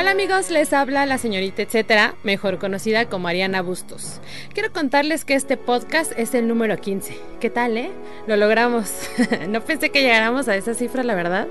Hola 0.00 0.12
amigos, 0.12 0.48
les 0.48 0.72
habla 0.72 1.04
la 1.04 1.18
señorita 1.18 1.60
etcétera, 1.60 2.14
mejor 2.22 2.58
conocida 2.58 3.04
como 3.10 3.28
Ariana 3.28 3.60
Bustos. 3.60 4.18
Quiero 4.54 4.72
contarles 4.72 5.26
que 5.26 5.34
este 5.34 5.58
podcast 5.58 6.12
es 6.16 6.32
el 6.32 6.48
número 6.48 6.80
15. 6.80 7.18
¿Qué 7.38 7.50
tal, 7.50 7.76
eh? 7.76 7.90
Lo 8.26 8.38
logramos. 8.38 8.90
no 9.50 9.60
pensé 9.60 9.90
que 9.90 10.00
llegáramos 10.00 10.48
a 10.48 10.56
esa 10.56 10.72
cifra, 10.72 11.02
la 11.02 11.14
verdad. 11.14 11.48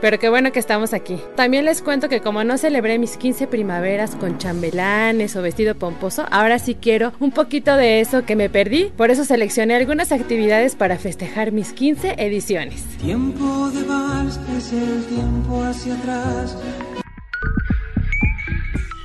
Pero 0.00 0.18
qué 0.18 0.30
bueno 0.30 0.52
que 0.52 0.58
estamos 0.58 0.94
aquí. 0.94 1.18
También 1.36 1.66
les 1.66 1.82
cuento 1.82 2.08
que 2.08 2.22
como 2.22 2.44
no 2.44 2.56
celebré 2.56 2.98
mis 2.98 3.18
15 3.18 3.46
primaveras 3.46 4.16
con 4.16 4.38
chambelanes 4.38 5.36
o 5.36 5.42
vestido 5.42 5.74
pomposo, 5.74 6.24
ahora 6.30 6.58
sí 6.58 6.74
quiero 6.74 7.12
un 7.20 7.30
poquito 7.30 7.76
de 7.76 8.00
eso 8.00 8.24
que 8.24 8.36
me 8.36 8.48
perdí. 8.48 8.90
Por 8.96 9.10
eso 9.10 9.26
seleccioné 9.26 9.74
algunas 9.74 10.12
actividades 10.12 10.76
para 10.76 10.96
festejar 10.96 11.52
mis 11.52 11.74
15 11.74 12.14
ediciones. 12.16 12.84
Tiempo 13.02 13.68
de 13.68 13.82
vals, 13.82 14.40
es 14.56 14.72
el 14.72 15.04
tiempo 15.04 15.62
hacia 15.62 15.94
atrás. 15.94 16.56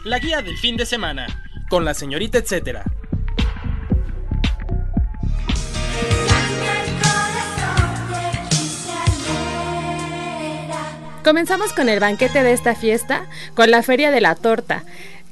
La 0.08 0.20
guía 0.20 0.42
del 0.42 0.58
fin 0.58 0.78
de 0.78 0.86
semana, 0.86 1.28
con 1.70 1.84
la 1.84 1.94
señorita 1.94 2.38
etcétera. 2.38 2.86
Comenzamos 11.26 11.74
con 11.74 11.90
el 11.90 12.00
banquete 12.00 12.42
de 12.42 12.54
esta 12.54 12.74
fiesta, 12.74 13.26
con 13.54 13.70
la 13.70 13.84
Feria 13.84 14.10
de 14.10 14.22
la 14.22 14.36
Torta 14.36 14.86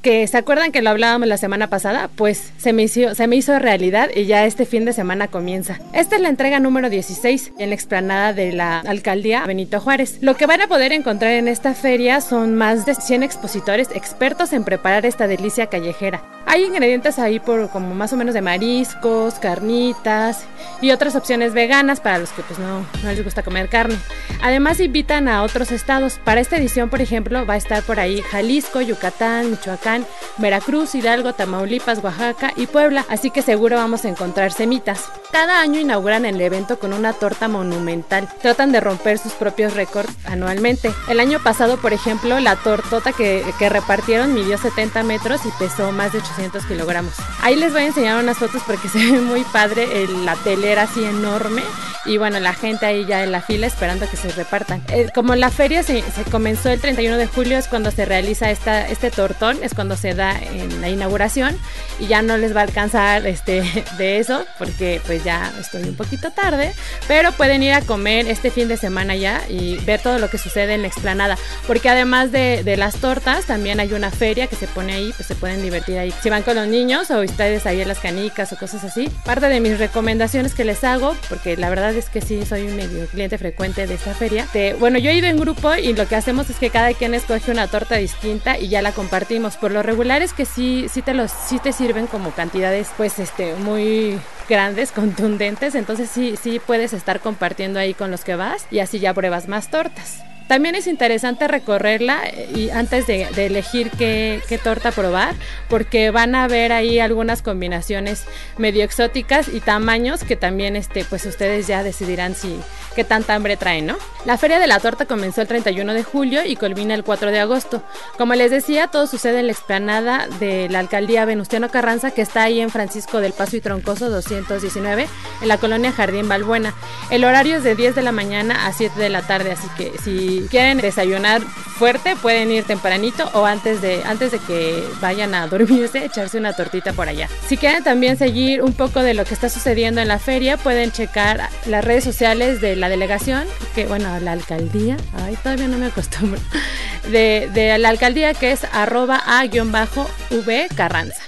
que 0.06 0.28
se 0.28 0.38
acuerdan 0.38 0.72
que 0.72 0.84
lo 0.84 0.92
hablábamos 0.92 1.28
la 1.28 1.36
semana 1.36 1.66
pasada, 1.66 2.12
pues 2.16 2.52
se 2.60 2.74
me, 2.74 2.84
hizo, 2.84 3.16
se 3.16 3.26
me 3.26 3.38
hizo 3.38 3.58
realidad 3.58 4.12
y 4.14 4.26
ya 4.26 4.46
este 4.46 4.68
fin 4.68 4.86
de 4.86 4.94
semana 4.94 5.30
comienza. 5.30 5.80
Esta 5.94 6.16
es 6.16 6.22
la 6.22 6.30
entrega 6.30 6.60
número 6.60 6.92
16 6.92 7.54
en 7.58 7.70
la 7.70 7.76
explanada 7.76 8.32
de 8.32 8.52
la 8.52 8.82
alcaldía 8.82 9.44
Benito 9.48 9.80
Juárez. 9.80 10.20
Lo 10.22 10.36
que 10.36 10.46
van 10.46 10.62
a 10.62 10.68
poder 10.68 10.94
encontrar 10.94 11.32
en 11.32 11.48
esta 11.48 11.74
feria 11.74 12.22
son 12.22 12.54
más 12.54 12.86
de 12.86 12.94
100 12.94 13.24
expositores 13.24 13.90
expertos 13.96 14.54
en 14.54 14.64
preparar 14.64 15.08
esta 15.08 15.26
delicia 15.26 15.72
callejera. 15.72 16.24
Hay 16.46 16.64
ingredientes 16.64 17.18
ahí 17.18 17.40
por 17.40 17.72
como 17.72 17.96
más 17.96 18.14
o 18.14 18.18
menos 18.18 18.36
de 18.36 18.44
mariscos, 18.44 19.34
carnitas 19.36 20.46
y 20.82 20.92
otras 20.92 21.16
opciones 21.16 21.54
veganas 21.56 22.00
para 22.00 22.20
los 22.20 22.30
que 22.30 22.44
pues 22.44 22.60
no, 22.60 22.86
no 23.04 23.10
les 23.10 23.24
gusta 23.24 23.42
comer 23.42 23.70
carne. 23.70 23.98
Además 24.44 24.80
invitan 24.80 25.28
a 25.28 25.42
otros 25.42 25.72
estados. 25.72 26.20
Para 26.24 26.42
esta 26.42 26.58
edición, 26.58 26.92
por 26.92 27.02
ejemplo, 27.02 27.48
va 27.48 27.56
a 27.56 27.58
estar 27.58 27.82
por 27.82 28.00
ahí 28.00 28.22
Jalisco, 28.22 28.82
Yucatán, 28.82 29.50
Michoacán, 29.50 29.95
Veracruz, 30.38 30.96
Hidalgo, 30.96 31.34
Tamaulipas, 31.34 32.04
Oaxaca 32.04 32.52
y 32.56 32.66
Puebla, 32.66 33.06
así 33.08 33.30
que 33.30 33.42
seguro 33.42 33.78
vamos 33.78 34.04
a 34.04 34.10
encontrar 34.10 34.52
semitas. 34.52 35.06
Cada 35.32 35.62
año 35.62 35.80
inauguran 35.80 36.26
el 36.26 36.40
evento 36.42 36.80
con 36.80 36.94
una 36.94 37.14
torta 37.14 37.48
monumental. 37.48 38.28
Tratan 38.42 38.72
de 38.72 38.80
romper 38.80 39.18
sus 39.18 39.34
propios 39.34 39.74
récords 39.74 40.12
anualmente. 40.26 40.94
El 41.10 41.20
año 41.20 41.42
pasado, 41.44 41.78
por 41.78 41.94
ejemplo, 41.94 42.40
la 42.40 42.56
tortota 42.56 43.12
que, 43.12 43.44
repartieron 43.70 44.34
midió 44.34 44.58
70 44.58 45.04
metros 45.04 45.42
y 45.46 45.50
pesó 45.60 45.92
más 45.92 46.14
de 46.14 46.20
800 46.20 46.66
kilogramos. 46.66 47.14
Ahí 47.42 47.56
les 47.56 47.74
voy 47.74 47.82
a 47.82 47.88
enseñar 47.88 48.24
unas 48.24 48.38
fotos 48.38 48.62
porque 48.66 48.88
se 48.90 49.00
ve 49.00 49.20
muy 49.20 49.44
padre 49.44 50.04
el, 50.04 50.26
la 50.26 50.36
telera 50.36 50.84
así 50.84 51.04
enorme 51.04 51.64
y 52.06 52.18
bueno, 52.18 52.40
la 52.40 52.54
gente 52.54 52.86
ahí 52.86 53.06
ya 53.06 53.24
en 53.24 53.32
la 53.32 53.42
fila 53.42 53.68
esperando 53.68 54.10
que 54.10 54.18
se 54.18 54.30
repartan. 54.30 54.84
Eh, 54.90 55.10
como 55.14 55.36
la 55.36 55.50
feria 55.50 55.84
se, 55.84 56.02
se, 56.02 56.24
comenzó 56.24 56.70
el 56.70 56.80
31 56.80 57.18
de 57.18 57.28
julio 57.28 57.58
es 57.58 57.68
cuando 57.68 57.92
se 57.92 58.06
realiza 58.06 58.52
esta, 58.52 58.88
este 58.88 59.12
tortón, 59.12 59.58
es 59.62 59.74
cuando 59.74 59.85
se 59.96 60.14
da 60.14 60.38
en 60.40 60.82
la 60.82 60.90
inauguración 60.90 61.58
y 62.00 62.08
ya 62.08 62.22
no 62.22 62.38
les 62.38 62.56
va 62.56 62.62
a 62.62 62.64
alcanzar 62.64 63.26
este, 63.28 63.64
de 63.98 64.20
eso 64.20 64.46
porque 64.58 65.02
pues 65.06 65.24
ya 65.24 65.52
estoy 65.60 65.84
un 65.84 65.96
poquito 65.96 66.32
tarde, 66.32 66.74
pero 67.08 67.32
pueden 67.32 67.64
ir 67.64 67.74
a 67.74 67.82
comer 67.82 68.28
este 68.28 68.50
fin 68.50 68.68
de 68.68 68.78
semana 68.78 69.16
ya 69.16 69.44
y 69.50 69.78
ver 69.86 70.02
todo 70.02 70.20
lo 70.20 70.30
que 70.30 70.38
sucede 70.38 70.74
en 70.74 70.82
la 70.82 70.88
explanada, 70.88 71.38
porque 71.68 71.90
además 71.90 72.32
de, 72.32 72.64
de 72.64 72.78
las 72.78 72.96
tortas 72.96 73.46
también 73.46 73.80
hay 73.80 73.94
una 73.94 74.12
feria 74.12 74.48
que 74.48 74.56
se 74.56 74.68
pone 74.68 74.94
ahí, 74.94 75.14
pues 75.16 75.28
se 75.28 75.36
pueden 75.36 75.62
divertir 75.62 75.98
ahí. 75.98 76.14
Si 76.22 76.30
van 76.30 76.44
con 76.44 76.56
los 76.56 76.68
niños 76.68 77.12
o 77.12 77.22
ustedes 77.22 77.66
ahí 77.66 77.82
en 77.82 77.88
las 77.88 78.00
canicas 78.00 78.52
o 78.54 78.58
cosas 78.58 78.84
así, 78.84 79.10
parte 79.24 79.48
de 79.48 79.60
mis 79.60 79.78
recomendaciones 79.78 80.54
que 80.54 80.66
les 80.66 80.84
hago, 80.84 81.16
porque 81.30 81.58
la 81.58 81.70
verdad 81.70 81.94
es 81.94 82.10
que 82.10 82.22
sí 82.22 82.46
soy 82.46 82.64
un 82.64 82.76
medio 82.76 83.06
cliente 83.08 83.38
frecuente 83.38 83.88
de 83.88 83.96
esta 83.96 84.14
feria. 84.14 84.48
De, 84.54 84.74
bueno, 84.74 84.98
yo 85.00 85.10
he 85.10 85.16
ido 85.16 85.28
en 85.28 85.40
grupo 85.40 85.76
y 85.76 85.94
lo 85.94 86.08
que 86.08 86.16
hacemos 86.16 86.50
es 86.50 86.58
que 86.58 86.70
cada 86.70 86.94
quien 86.94 87.14
escoge 87.14 87.52
una 87.52 87.68
torta 87.68 87.96
distinta 87.96 88.58
y 88.58 88.70
ya 88.70 88.82
la 88.82 88.92
compartimos. 88.92 89.58
Por 89.66 89.72
lo 89.72 89.82
regular 89.82 90.22
es 90.22 90.32
que 90.32 90.46
sí, 90.46 90.86
sí 90.92 91.02
te 91.02 91.16
los, 91.16 91.32
sí 91.32 91.58
te 91.58 91.74
sirven 91.74 92.06
como 92.06 92.30
cantidades, 92.30 92.92
pues, 92.98 93.18
este, 93.18 93.56
muy 93.56 94.20
grandes, 94.48 94.92
contundentes. 94.92 95.74
Entonces 95.74 96.08
sí, 96.08 96.36
sí 96.40 96.60
puedes 96.60 96.94
estar 96.94 97.20
compartiendo 97.20 97.80
ahí 97.80 97.96
con 97.96 98.12
los 98.12 98.24
que 98.24 98.36
vas 98.36 98.68
y 98.70 98.78
así 98.78 99.00
ya 99.00 99.12
pruebas 99.16 99.48
más 99.48 99.72
tortas. 99.72 100.24
También 100.48 100.76
es 100.76 100.86
interesante 100.86 101.48
recorrerla 101.48 102.22
y 102.54 102.70
antes 102.70 103.08
de, 103.08 103.24
elegir 103.36 103.90
qué, 103.98 104.42
qué, 104.48 104.58
torta 104.58 104.92
probar, 104.92 105.34
porque 105.70 106.12
van 106.12 106.36
a 106.36 106.48
ver 106.48 106.72
ahí 106.72 107.00
algunas 107.00 107.42
combinaciones 107.42 108.26
medio 108.58 108.84
exóticas 108.84 109.48
y 109.48 109.60
tamaños 109.60 110.24
que 110.24 110.36
también 110.36 110.76
este, 110.76 111.04
pues 111.04 111.26
ustedes 111.26 111.66
ya 111.68 111.84
decidirán 111.84 112.36
si 112.36 112.60
qué 112.96 113.04
tanta 113.04 113.36
hambre 113.36 113.58
traen, 113.58 113.88
¿no? 113.88 113.98
La 114.26 114.38
Feria 114.38 114.58
de 114.58 114.68
la 114.68 114.80
Torta 114.80 115.06
comenzó 115.06 115.42
el 115.42 115.48
31 115.48 115.94
de 115.94 116.04
julio 116.04 116.44
y 116.46 116.56
culmina 116.56 116.96
el 116.96 117.04
4 117.04 117.30
de 117.30 117.40
agosto. 117.40 117.84
Como 118.18 118.34
les 118.34 118.50
decía, 118.50 118.88
todo 118.88 119.06
sucede 119.06 119.40
en 119.40 119.48
la 119.48 119.52
explanada 119.52 120.28
de 120.40 120.70
la 120.70 120.80
alcaldía 120.80 121.26
Venustiano 121.26 121.70
Carranza, 121.70 122.12
que 122.12 122.22
está 122.22 122.44
ahí 122.44 122.62
en 122.62 122.70
Francisco 122.70 123.20
del 123.20 123.34
Paso 123.34 123.58
y 123.58 123.62
Troncoso 123.62 124.10
219, 124.10 125.08
en 125.42 125.48
la 125.48 125.58
colonia 125.58 125.92
Jardín 125.92 126.28
Balbuena. 126.30 126.74
El 127.12 127.26
horario 127.26 127.58
es 127.58 127.64
de 127.64 127.76
10 127.76 127.96
de 127.96 128.02
la 128.02 128.12
mañana 128.12 128.66
a 128.66 128.74
7 128.74 129.00
de 129.00 129.10
la 129.10 129.22
tarde, 129.22 129.52
así 129.52 129.68
que 129.78 129.92
si 130.04 130.35
quieren 130.50 130.80
desayunar 130.80 131.42
fuerte 131.42 132.16
pueden 132.16 132.52
ir 132.52 132.64
tempranito 132.64 133.30
o 133.34 133.46
antes 133.46 133.82
de, 133.82 134.04
antes 134.06 134.32
de 134.32 134.40
que 134.40 134.84
vayan 135.02 135.36
a 135.36 135.48
dormirse, 135.48 136.06
echarse 136.06 136.38
una 136.38 136.54
tortita 136.54 136.94
por 136.94 137.10
allá. 137.10 137.28
Si 137.48 137.58
quieren 137.58 137.84
también 137.84 138.18
seguir 138.18 138.62
un 138.62 138.74
poco 138.74 139.02
de 139.02 139.14
lo 139.14 139.26
que 139.26 139.34
está 139.34 139.50
sucediendo 139.50 140.02
en 140.02 140.08
la 140.08 140.20
feria, 140.20 140.58
pueden 140.58 140.92
checar 140.92 141.50
las 141.66 141.84
redes 141.84 142.04
sociales 142.04 142.62
de 142.62 142.76
la 142.76 142.90
delegación, 142.90 143.46
que 143.74 143.86
bueno, 143.86 144.20
la 144.20 144.32
alcaldía, 144.32 144.98
ay, 145.14 145.38
todavía 145.42 145.68
no 145.68 145.78
me 145.78 145.88
acostumbro, 145.88 146.40
de, 147.12 147.50
de 147.54 147.78
la 147.78 147.90
alcaldía 147.90 148.34
que 148.34 148.52
es 148.52 148.64
arroba 148.72 149.22
a-v 149.26 150.68
Carranza. 150.76 151.22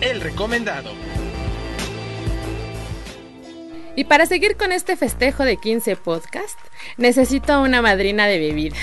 El 0.00 0.20
recomendado. 0.20 0.90
Y 3.96 4.04
para 4.04 4.26
seguir 4.26 4.56
con 4.56 4.72
este 4.72 4.94
festejo 4.94 5.42
de 5.42 5.56
15 5.56 5.96
podcast, 5.96 6.58
necesito 6.98 7.62
una 7.62 7.80
madrina 7.80 8.26
de 8.26 8.38
bebida. 8.38 8.76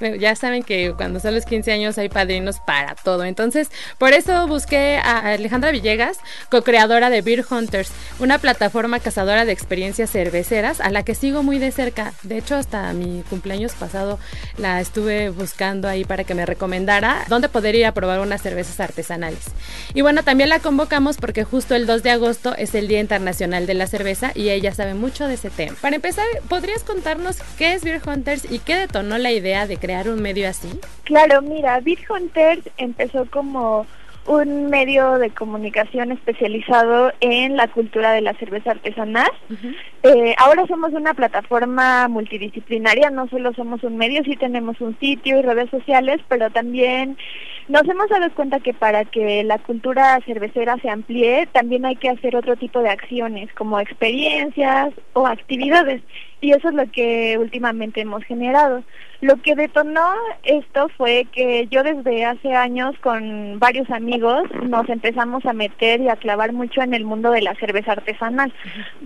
ya 0.20 0.36
saben 0.36 0.62
que 0.62 0.94
cuando 0.96 1.18
son 1.18 1.34
los 1.34 1.44
15 1.44 1.72
años 1.72 1.98
hay 1.98 2.08
padrinos 2.08 2.60
para 2.64 2.94
todo. 2.94 3.24
Entonces, 3.24 3.70
por 3.98 4.12
eso 4.12 4.46
busqué 4.46 5.00
a 5.02 5.32
Alejandra 5.32 5.72
Villegas, 5.72 6.18
co-creadora 6.48 7.10
de 7.10 7.22
Beer 7.22 7.44
Hunters, 7.50 7.90
una 8.20 8.38
plataforma 8.38 9.00
cazadora 9.00 9.44
de 9.44 9.50
experiencias 9.50 10.12
cerveceras 10.12 10.80
a 10.80 10.90
la 10.90 11.02
que 11.02 11.16
sigo 11.16 11.42
muy 11.42 11.58
de 11.58 11.72
cerca. 11.72 12.12
De 12.22 12.38
hecho, 12.38 12.54
hasta 12.54 12.92
mi 12.92 13.24
cumpleaños 13.28 13.72
pasado 13.72 14.20
la 14.58 14.80
estuve 14.80 15.30
buscando 15.30 15.88
ahí 15.88 16.04
para 16.04 16.22
que 16.22 16.36
me 16.36 16.46
recomendara 16.46 17.24
dónde 17.28 17.48
poder 17.48 17.74
ir 17.74 17.86
a 17.86 17.92
probar 17.92 18.20
unas 18.20 18.42
cervezas 18.42 18.78
artesanales. 18.78 19.46
Y 19.92 20.02
bueno, 20.02 20.22
también 20.22 20.50
la 20.50 20.60
convocamos 20.60 21.16
porque 21.16 21.42
justo 21.42 21.74
el 21.74 21.86
2 21.86 22.04
de 22.04 22.10
agosto 22.12 22.54
es 22.56 22.76
el 22.76 22.86
Día 22.86 23.00
Internacional 23.00 23.66
de 23.66 23.74
la 23.74 23.88
Cerveza 23.88 24.03
y 24.34 24.50
ella 24.50 24.74
sabe 24.74 24.94
mucho 24.94 25.26
de 25.26 25.34
ese 25.34 25.50
tema. 25.50 25.76
Para 25.80 25.96
empezar, 25.96 26.26
¿podrías 26.48 26.84
contarnos 26.84 27.38
qué 27.56 27.72
es 27.72 27.84
Beer 27.84 28.02
Hunters 28.06 28.50
y 28.50 28.58
qué 28.58 28.76
detonó 28.76 29.16
la 29.18 29.32
idea 29.32 29.66
de 29.66 29.78
crear 29.78 30.08
un 30.08 30.20
medio 30.20 30.48
así? 30.48 30.78
Claro, 31.04 31.40
mira, 31.40 31.80
Beer 31.80 31.98
Hunters 32.10 32.62
empezó 32.76 33.26
como 33.30 33.86
un 34.26 34.70
medio 34.70 35.18
de 35.18 35.30
comunicación 35.30 36.12
especializado 36.12 37.12
en 37.20 37.56
la 37.56 37.68
cultura 37.68 38.12
de 38.12 38.22
la 38.22 38.32
cerveza 38.34 38.72
artesanal. 38.72 39.30
Eh, 40.02 40.34
ahora 40.38 40.66
somos 40.66 40.92
una 40.92 41.14
plataforma 41.14 42.08
multidisciplinaria, 42.08 43.10
no 43.10 43.28
solo 43.28 43.52
somos 43.52 43.82
un 43.84 43.96
medio, 43.96 44.24
sí 44.24 44.36
tenemos 44.36 44.80
un 44.80 44.98
sitio 44.98 45.38
y 45.38 45.42
redes 45.42 45.70
sociales, 45.70 46.20
pero 46.28 46.50
también 46.50 47.18
nos 47.68 47.82
hemos 47.88 48.08
dado 48.08 48.30
cuenta 48.34 48.60
que 48.60 48.74
para 48.74 49.04
que 49.04 49.44
la 49.44 49.58
cultura 49.58 50.20
cervecera 50.26 50.76
se 50.82 50.90
amplíe, 50.90 51.46
también 51.52 51.84
hay 51.84 51.96
que 51.96 52.10
hacer 52.10 52.36
otro 52.36 52.56
tipo 52.56 52.80
de 52.80 52.90
acciones, 52.90 53.52
como 53.54 53.80
experiencias 53.80 54.92
o 55.12 55.26
actividades 55.26 56.02
y 56.44 56.52
eso 56.52 56.68
es 56.68 56.74
lo 56.74 56.86
que 56.90 57.38
últimamente 57.38 58.02
hemos 58.02 58.22
generado. 58.24 58.84
Lo 59.22 59.40
que 59.40 59.54
detonó 59.54 60.12
esto 60.42 60.90
fue 60.98 61.26
que 61.32 61.66
yo 61.70 61.82
desde 61.82 62.26
hace 62.26 62.52
años 62.52 62.94
con 63.00 63.58
varios 63.58 63.88
amigos 63.88 64.42
nos 64.62 64.86
empezamos 64.90 65.46
a 65.46 65.54
meter 65.54 66.02
y 66.02 66.10
a 66.10 66.16
clavar 66.16 66.52
mucho 66.52 66.82
en 66.82 66.92
el 66.92 67.06
mundo 67.06 67.30
de 67.30 67.40
la 67.40 67.54
cerveza 67.54 67.92
artesanal, 67.92 68.52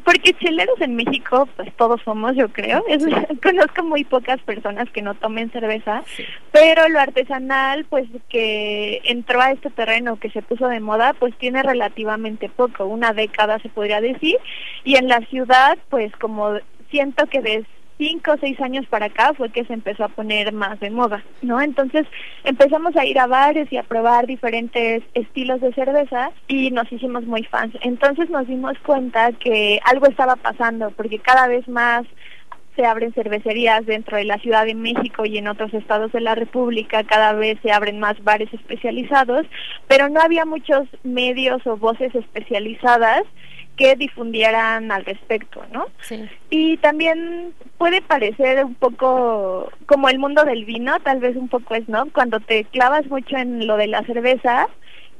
porque 0.04 0.32
cheleros 0.32 0.80
en 0.80 0.96
México 0.96 1.48
pues 1.54 1.72
todos 1.76 2.00
somos 2.04 2.34
yo 2.34 2.48
creo, 2.48 2.84
conozco 3.42 3.84
muy 3.84 4.02
pocas 4.02 4.40
personas 4.42 4.90
que 4.90 5.02
no 5.02 5.14
tomen 5.14 5.52
cerveza, 5.52 6.02
pero 6.50 6.88
lo 6.88 6.98
artesanal 6.98 7.84
pues 7.88 8.08
que 8.28 9.00
entró 9.04 9.40
a 9.40 9.52
este 9.52 9.70
terreno 9.70 10.16
que 10.16 10.30
se 10.30 10.42
puso 10.42 10.66
de 10.66 10.80
moda 10.80 11.12
pues 11.12 11.32
tiene 11.38 11.62
relativamente 11.62 12.48
poco, 12.48 12.86
una 12.86 13.12
década 13.12 13.60
se 13.60 13.68
podría 13.68 14.00
decir, 14.00 14.38
y 14.82 14.96
en 14.96 15.06
la 15.06 15.20
ciudad 15.26 15.78
pues 15.88 16.10
como 16.16 16.58
siento 16.90 17.26
que 17.26 17.40
de 17.40 17.66
cinco 17.98 18.32
o 18.32 18.36
seis 18.38 18.58
años 18.60 18.86
para 18.86 19.06
acá 19.06 19.34
fue 19.34 19.50
que 19.50 19.64
se 19.64 19.72
empezó 19.72 20.04
a 20.04 20.08
poner 20.08 20.52
más 20.52 20.78
de 20.80 20.90
moda, 20.90 21.22
¿no? 21.42 21.60
Entonces 21.60 22.06
empezamos 22.44 22.96
a 22.96 23.04
ir 23.04 23.18
a 23.18 23.26
bares 23.26 23.70
y 23.72 23.76
a 23.76 23.82
probar 23.82 24.26
diferentes 24.26 25.02
estilos 25.14 25.60
de 25.60 25.74
cerveza 25.74 26.30
y 26.46 26.70
nos 26.70 26.90
hicimos 26.92 27.24
muy 27.24 27.42
fans. 27.44 27.74
Entonces 27.82 28.30
nos 28.30 28.46
dimos 28.46 28.78
cuenta 28.86 29.32
que 29.32 29.80
algo 29.84 30.06
estaba 30.06 30.36
pasando 30.36 30.90
porque 30.92 31.18
cada 31.18 31.48
vez 31.48 31.66
más 31.68 32.06
se 32.76 32.86
abren 32.86 33.12
cervecerías 33.12 33.84
dentro 33.86 34.16
de 34.16 34.24
la 34.24 34.38
Ciudad 34.38 34.64
de 34.64 34.76
México 34.76 35.26
y 35.26 35.36
en 35.36 35.48
otros 35.48 35.74
estados 35.74 36.12
de 36.12 36.20
la 36.20 36.36
República, 36.36 37.02
cada 37.02 37.32
vez 37.32 37.58
se 37.60 37.72
abren 37.72 37.98
más 37.98 38.22
bares 38.22 38.54
especializados, 38.54 39.46
pero 39.88 40.08
no 40.08 40.20
había 40.20 40.44
muchos 40.44 40.86
medios 41.02 41.66
o 41.66 41.76
voces 41.76 42.14
especializadas 42.14 43.24
que 43.78 43.94
difundieran 43.94 44.90
al 44.92 45.04
respecto, 45.04 45.64
¿no? 45.72 45.86
Sí. 46.00 46.28
Y 46.50 46.76
también 46.78 47.54
puede 47.78 48.02
parecer 48.02 48.64
un 48.64 48.74
poco 48.74 49.72
como 49.86 50.08
el 50.08 50.18
mundo 50.18 50.44
del 50.44 50.64
vino, 50.64 50.98
tal 51.00 51.20
vez 51.20 51.36
un 51.36 51.48
poco 51.48 51.74
es, 51.74 51.88
¿no? 51.88 52.06
Cuando 52.12 52.40
te 52.40 52.64
clavas 52.64 53.06
mucho 53.06 53.36
en 53.36 53.66
lo 53.66 53.76
de 53.76 53.86
la 53.86 54.02
cerveza, 54.02 54.68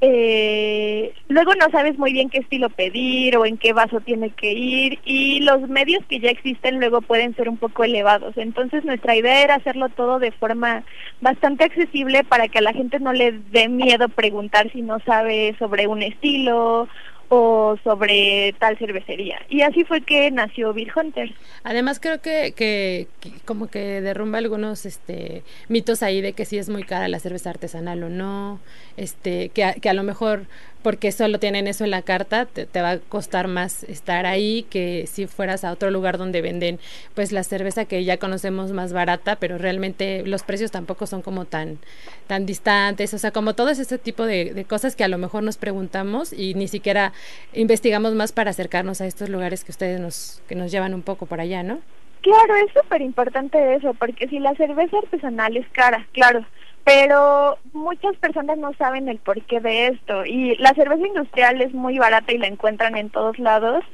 eh, 0.00 1.12
luego 1.28 1.54
no 1.56 1.70
sabes 1.70 1.98
muy 1.98 2.12
bien 2.12 2.30
qué 2.30 2.38
estilo 2.38 2.70
pedir 2.70 3.36
o 3.36 3.44
en 3.44 3.58
qué 3.58 3.72
vaso 3.72 4.00
tiene 4.00 4.30
que 4.30 4.52
ir 4.52 5.00
y 5.04 5.40
los 5.40 5.68
medios 5.68 6.04
que 6.08 6.20
ya 6.20 6.30
existen 6.30 6.78
luego 6.78 7.00
pueden 7.00 7.34
ser 7.34 7.48
un 7.48 7.56
poco 7.56 7.84
elevados. 7.84 8.36
Entonces 8.36 8.84
nuestra 8.84 9.16
idea 9.16 9.42
era 9.42 9.54
hacerlo 9.56 9.88
todo 9.88 10.18
de 10.18 10.32
forma 10.32 10.84
bastante 11.20 11.64
accesible 11.64 12.22
para 12.24 12.48
que 12.48 12.58
a 12.58 12.62
la 12.62 12.72
gente 12.72 13.00
no 13.00 13.12
le 13.12 13.32
dé 13.50 13.68
miedo 13.68 14.08
preguntar 14.08 14.70
si 14.72 14.82
no 14.82 15.00
sabe 15.00 15.56
sobre 15.58 15.88
un 15.88 16.02
estilo 16.02 16.88
o 17.28 17.76
sobre 17.84 18.54
tal 18.58 18.78
cervecería. 18.78 19.40
Y 19.48 19.62
así 19.62 19.84
fue 19.84 20.00
que 20.00 20.30
nació 20.30 20.72
Beer 20.72 20.92
Hunters. 20.96 21.32
Además 21.62 22.00
creo 22.00 22.20
que, 22.20 22.52
que, 22.56 23.06
como 23.44 23.68
que 23.68 24.00
derrumba 24.00 24.38
algunos 24.38 24.86
este 24.86 25.42
mitos 25.68 26.02
ahí 26.02 26.20
de 26.20 26.32
que 26.32 26.44
si 26.44 26.58
es 26.58 26.68
muy 26.68 26.84
cara 26.84 27.08
la 27.08 27.18
cerveza 27.18 27.50
artesanal 27.50 28.02
o 28.02 28.08
no, 28.08 28.60
este 28.96 29.50
que 29.50 29.74
que 29.80 29.88
a 29.88 29.94
lo 29.94 30.02
mejor 30.02 30.46
porque 30.82 31.12
solo 31.12 31.38
tienen 31.38 31.66
eso 31.66 31.84
en 31.84 31.90
la 31.90 32.02
carta, 32.02 32.46
te, 32.46 32.66
va 32.80 32.90
a 32.90 32.98
costar 32.98 33.48
más 33.48 33.82
estar 33.84 34.26
ahí 34.26 34.64
que 34.70 35.06
si 35.06 35.26
fueras 35.26 35.64
a 35.64 35.72
otro 35.72 35.90
lugar 35.90 36.18
donde 36.18 36.40
venden 36.40 36.78
pues 37.14 37.32
la 37.32 37.42
cerveza 37.42 37.84
que 37.84 38.04
ya 38.04 38.18
conocemos 38.18 38.72
más 38.72 38.92
barata, 38.92 39.36
pero 39.36 39.58
realmente 39.58 40.22
los 40.24 40.42
precios 40.42 40.70
tampoco 40.70 41.06
son 41.06 41.22
como 41.22 41.44
tan, 41.44 41.78
tan 42.26 42.46
distantes, 42.46 43.12
o 43.14 43.18
sea, 43.18 43.30
como 43.32 43.54
todo 43.54 43.70
ese 43.70 43.98
tipo 43.98 44.24
de, 44.24 44.64
cosas 44.68 44.96
que 44.96 45.04
a 45.04 45.08
lo 45.08 45.18
mejor 45.18 45.42
nos 45.42 45.56
preguntamos 45.56 46.32
y 46.32 46.54
ni 46.54 46.68
siquiera 46.68 47.12
investigamos 47.52 48.14
más 48.14 48.32
para 48.32 48.50
acercarnos 48.50 49.00
a 49.00 49.06
estos 49.06 49.28
lugares 49.28 49.64
que 49.64 49.72
ustedes 49.72 50.00
nos, 50.00 50.42
que 50.48 50.54
nos 50.54 50.70
llevan 50.70 50.94
un 50.94 51.02
poco 51.02 51.26
por 51.26 51.40
allá, 51.40 51.62
¿no? 51.62 51.80
Claro, 52.20 52.56
es 52.56 52.72
súper 52.72 53.00
importante 53.00 53.74
eso, 53.76 53.94
porque 53.94 54.28
si 54.28 54.38
la 54.38 54.54
cerveza 54.54 54.98
artesanal 54.98 55.56
es 55.56 55.68
cara, 55.68 56.06
claro, 56.12 56.44
pero 56.88 57.58
muchas 57.74 58.16
personas 58.16 58.56
no 58.56 58.72
saben 58.78 59.10
el 59.10 59.18
porqué 59.18 59.60
de 59.60 59.88
esto 59.88 60.24
y 60.24 60.56
la 60.56 60.72
cerveza 60.72 61.06
industrial 61.06 61.60
es 61.60 61.74
muy 61.74 61.98
barata 61.98 62.32
y 62.32 62.38
la 62.38 62.46
encuentran 62.46 62.96
en 62.96 63.10
todos 63.10 63.38
lados 63.38 63.84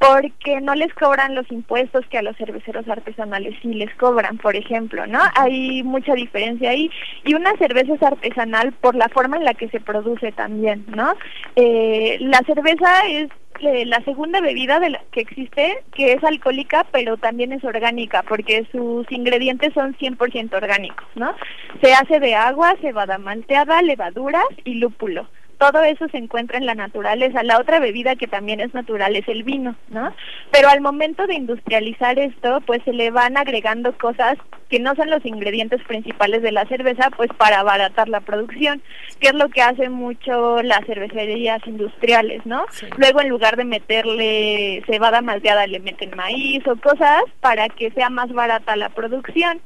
porque 0.00 0.60
no 0.60 0.74
les 0.74 0.92
cobran 0.94 1.36
los 1.36 1.48
impuestos 1.52 2.04
que 2.08 2.18
a 2.18 2.22
los 2.22 2.36
cerveceros 2.36 2.88
artesanales 2.88 3.54
sí 3.62 3.72
les 3.74 3.94
cobran, 3.94 4.38
por 4.38 4.56
ejemplo, 4.56 5.06
¿no? 5.06 5.20
Hay 5.36 5.84
mucha 5.84 6.14
diferencia 6.14 6.70
ahí 6.70 6.90
y 7.24 7.34
una 7.34 7.56
cerveza 7.58 7.94
es 7.94 8.02
artesanal 8.02 8.72
por 8.72 8.96
la 8.96 9.08
forma 9.08 9.36
en 9.36 9.44
la 9.44 9.54
que 9.54 9.68
se 9.68 9.78
produce 9.78 10.32
también, 10.32 10.84
¿no? 10.88 11.14
Eh, 11.54 12.16
la 12.22 12.40
cerveza 12.40 13.06
es 13.06 13.28
eh, 13.60 13.84
la 13.86 14.02
segunda 14.04 14.40
bebida 14.40 14.80
de 14.80 14.90
la 14.90 15.02
que 15.12 15.20
existe 15.20 15.84
que 15.94 16.12
es 16.12 16.24
alcohólica 16.24 16.86
pero 16.90 17.16
también 17.16 17.52
es 17.52 17.64
orgánica 17.64 18.22
porque 18.22 18.66
sus 18.72 19.10
ingredientes 19.10 19.72
son 19.74 19.94
100% 19.96 20.54
orgánicos, 20.54 21.06
¿no? 21.14 21.34
Se 21.82 21.92
hace 21.92 22.20
de 22.20 22.34
agua, 22.34 22.74
cebada 22.80 23.18
malteada, 23.18 23.82
levaduras 23.82 24.46
y 24.64 24.74
lúpulo 24.74 25.26
todo 25.62 25.84
eso 25.84 26.08
se 26.08 26.18
encuentra 26.18 26.58
en 26.58 26.66
la 26.66 26.74
naturaleza. 26.74 27.44
La 27.44 27.60
otra 27.60 27.78
bebida 27.78 28.16
que 28.16 28.26
también 28.26 28.58
es 28.58 28.74
natural 28.74 29.14
es 29.14 29.28
el 29.28 29.44
vino, 29.44 29.76
¿no? 29.90 30.12
Pero 30.50 30.68
al 30.68 30.80
momento 30.80 31.24
de 31.28 31.34
industrializar 31.34 32.18
esto, 32.18 32.60
pues 32.66 32.82
se 32.84 32.92
le 32.92 33.12
van 33.12 33.36
agregando 33.36 33.96
cosas 33.96 34.38
que 34.68 34.80
no 34.80 34.96
son 34.96 35.08
los 35.08 35.24
ingredientes 35.24 35.80
principales 35.84 36.42
de 36.42 36.50
la 36.50 36.66
cerveza, 36.66 37.10
pues 37.16 37.30
para 37.36 37.60
abaratar 37.60 38.08
la 38.08 38.22
producción, 38.22 38.82
que 39.20 39.28
es 39.28 39.34
lo 39.34 39.50
que 39.50 39.62
hacen 39.62 39.92
mucho 39.92 40.60
las 40.62 40.84
cervecerías 40.84 41.64
industriales, 41.64 42.44
¿no? 42.44 42.64
Luego 42.96 43.20
en 43.20 43.28
lugar 43.28 43.56
de 43.56 43.64
meterle 43.64 44.82
cebada 44.86 45.22
malteada 45.22 45.68
le 45.68 45.78
meten 45.78 46.16
maíz 46.16 46.66
o 46.66 46.74
cosas 46.74 47.22
para 47.40 47.68
que 47.68 47.92
sea 47.92 48.10
más 48.10 48.32
barata 48.32 48.74
la 48.74 48.88
producción. 48.88 49.60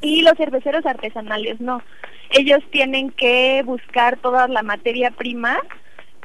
Y 0.00 0.22
los 0.22 0.34
cerveceros 0.36 0.84
artesanales 0.84 1.60
no 1.60 1.82
ellos 2.30 2.60
tienen 2.70 3.10
que 3.10 3.62
buscar 3.64 4.18
toda 4.18 4.48
la 4.48 4.62
materia 4.62 5.10
prima 5.10 5.58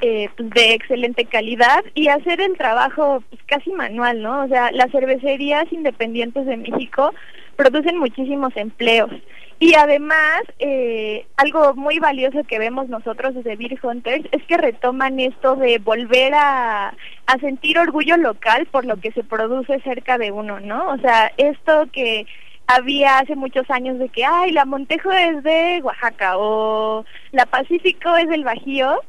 eh, 0.00 0.28
pues, 0.36 0.50
de 0.50 0.74
excelente 0.74 1.24
calidad 1.24 1.84
y 1.94 2.08
hacer 2.08 2.40
el 2.40 2.56
trabajo 2.56 3.22
pues, 3.30 3.42
casi 3.46 3.70
manual, 3.70 4.22
¿no? 4.22 4.44
O 4.44 4.48
sea, 4.48 4.72
las 4.72 4.90
cervecerías 4.90 5.72
independientes 5.72 6.46
de 6.46 6.56
México 6.56 7.12
producen 7.56 7.98
muchísimos 7.98 8.56
empleos. 8.56 9.10
Y 9.58 9.74
además, 9.74 10.42
eh, 10.58 11.26
algo 11.36 11.74
muy 11.74 11.98
valioso 11.98 12.44
que 12.44 12.58
vemos 12.58 12.88
nosotros 12.88 13.34
desde 13.34 13.56
Beer 13.56 13.78
Hunters 13.82 14.24
es 14.32 14.42
que 14.44 14.56
retoman 14.56 15.20
esto 15.20 15.54
de 15.56 15.78
volver 15.78 16.32
a, 16.34 16.94
a 17.26 17.38
sentir 17.40 17.78
orgullo 17.78 18.16
local 18.16 18.66
por 18.70 18.86
lo 18.86 18.96
que 18.96 19.12
se 19.12 19.22
produce 19.22 19.78
cerca 19.80 20.16
de 20.16 20.32
uno, 20.32 20.60
¿no? 20.60 20.88
O 20.88 20.96
sea, 20.96 21.30
esto 21.36 21.88
que 21.92 22.26
había 22.74 23.18
hace 23.18 23.36
muchos 23.36 23.68
años 23.70 23.98
de 23.98 24.08
que, 24.08 24.24
ay, 24.24 24.52
la 24.52 24.64
Montejo 24.64 25.10
es 25.10 25.42
de 25.42 25.80
Oaxaca 25.82 26.38
o 26.38 27.04
la 27.32 27.46
Pacífico 27.46 28.16
es 28.16 28.28
del 28.28 28.44
Bajío, 28.44 29.00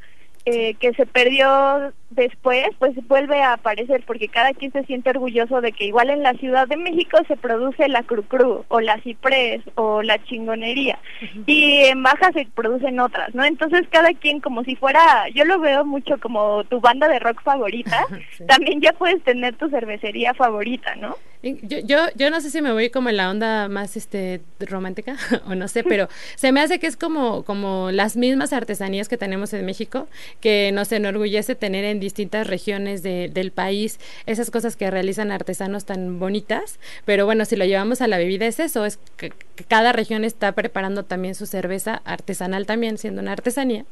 eh, 0.45 0.75
que 0.75 0.93
se 0.93 1.05
perdió 1.05 1.93
después, 2.11 2.67
pues 2.79 2.95
vuelve 3.07 3.41
a 3.41 3.53
aparecer 3.53 4.03
porque 4.05 4.27
cada 4.27 4.53
quien 4.53 4.71
se 4.71 4.83
siente 4.83 5.09
orgulloso 5.09 5.61
de 5.61 5.71
que 5.71 5.85
igual 5.85 6.09
en 6.09 6.23
la 6.23 6.33
Ciudad 6.33 6.67
de 6.67 6.77
México 6.77 7.17
se 7.27 7.37
produce 7.37 7.87
la 7.87 8.03
crucru 8.03 8.65
o 8.67 8.79
la 8.79 8.99
ciprés 9.01 9.61
o 9.75 10.01
la 10.01 10.21
chingonería 10.23 10.99
y 11.45 11.85
en 11.85 12.03
Baja 12.03 12.31
se 12.33 12.47
producen 12.53 12.99
otras, 12.99 13.33
¿no? 13.33 13.43
Entonces 13.43 13.87
cada 13.89 14.13
quien 14.13 14.39
como 14.39 14.63
si 14.63 14.75
fuera, 14.75 15.27
yo 15.33 15.45
lo 15.45 15.59
veo 15.59 15.85
mucho 15.85 16.19
como 16.19 16.63
tu 16.65 16.79
banda 16.79 17.07
de 17.07 17.19
rock 17.19 17.41
favorita, 17.43 18.05
también 18.47 18.81
ya 18.81 18.93
puedes 18.93 19.23
tener 19.23 19.55
tu 19.55 19.69
cervecería 19.69 20.33
favorita, 20.33 20.95
¿no? 20.95 21.15
Yo, 21.43 21.79
yo, 21.79 21.97
yo 22.15 22.29
no 22.29 22.39
sé 22.39 22.51
si 22.51 22.61
me 22.61 22.71
voy 22.71 22.91
como 22.91 23.09
en 23.09 23.17
la 23.17 23.31
onda 23.31 23.67
más 23.67 23.97
este 23.97 24.41
romántica 24.59 25.15
o 25.47 25.55
no 25.55 25.67
sé, 25.67 25.83
pero 25.83 26.07
se 26.35 26.51
me 26.51 26.61
hace 26.61 26.79
que 26.79 26.87
es 26.87 26.97
como, 26.97 27.43
como 27.43 27.89
las 27.91 28.15
mismas 28.15 28.53
artesanías 28.53 29.09
que 29.09 29.17
tenemos 29.17 29.51
en 29.53 29.65
México, 29.65 30.07
que 30.39 30.71
nos 30.71 30.91
enorgullece 30.91 31.55
tener 31.55 31.83
en 31.85 31.99
distintas 32.01 32.47
regiones 32.47 33.01
del 33.03 33.51
país 33.51 33.99
esas 34.25 34.51
cosas 34.51 34.75
que 34.75 34.91
realizan 34.91 35.31
artesanos 35.31 35.85
tan 35.85 36.19
bonitas, 36.19 36.79
pero 37.05 37.25
bueno, 37.25 37.45
si 37.45 37.55
lo 37.55 37.63
llevamos 37.63 38.01
a 38.01 38.07
la 38.07 38.17
bebida 38.17 38.45
es 38.45 38.59
eso, 38.59 38.85
es 38.85 38.99
que, 39.15 39.31
cada 39.67 39.93
región 39.93 40.25
está 40.25 40.51
preparando 40.53 41.03
también 41.03 41.35
su 41.35 41.45
cerveza 41.45 42.01
artesanal 42.03 42.65
también, 42.65 42.97
siendo 42.97 43.21
una 43.21 43.31
artesanía, 43.31 43.85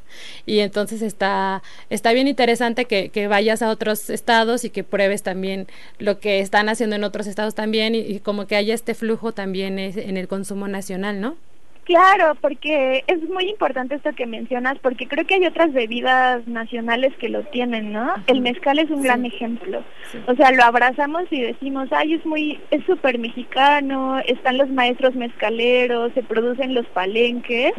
y 0.45 0.59
entonces 0.59 1.01
está, 1.01 1.63
está 1.89 2.11
bien 2.11 2.27
interesante 2.27 2.85
que, 2.85 3.09
que 3.09 3.27
vayas 3.27 3.61
a 3.61 3.69
otros 3.69 4.09
estados 4.09 4.65
y 4.65 4.71
que 4.71 4.83
pruebes 4.83 5.23
también 5.23 5.67
lo 5.99 6.19
que 6.19 6.39
están 6.39 6.69
haciendo 6.69 6.95
en 6.95 7.03
otros 7.03 7.27
estados 7.27 7.55
también 7.55 7.95
y, 7.95 8.19
como 8.19 8.47
que 8.47 8.55
haya 8.55 8.73
este 8.73 8.95
flujo 8.95 9.31
también 9.31 9.79
en 9.79 10.17
el 10.17 10.27
consumo 10.27 10.67
nacional, 10.67 11.21
¿no? 11.21 11.37
Claro, 11.89 12.35
porque 12.39 13.03
es 13.07 13.19
muy 13.29 13.49
importante 13.49 13.95
esto 13.95 14.11
que 14.13 14.27
mencionas, 14.27 14.77
porque 14.77 15.07
creo 15.07 15.25
que 15.25 15.33
hay 15.33 15.47
otras 15.47 15.73
bebidas 15.73 16.47
nacionales 16.47 17.11
que 17.17 17.29
lo 17.29 17.41
tienen, 17.45 17.91
¿no? 17.91 18.13
El 18.27 18.41
mezcal 18.41 18.77
es 18.77 18.91
un 18.91 19.01
gran 19.01 19.25
ejemplo. 19.25 19.83
O 20.27 20.35
sea, 20.35 20.51
lo 20.51 20.63
abrazamos 20.63 21.23
y 21.31 21.41
decimos, 21.41 21.89
ay, 21.91 22.13
es 22.13 22.23
muy, 22.27 22.59
es 22.69 22.85
súper 22.85 23.17
mexicano, 23.17 24.19
están 24.19 24.59
los 24.59 24.69
maestros 24.69 25.15
mezcaleros, 25.15 26.13
se 26.13 26.21
producen 26.21 26.75
los 26.75 26.85
palenques, 26.85 27.73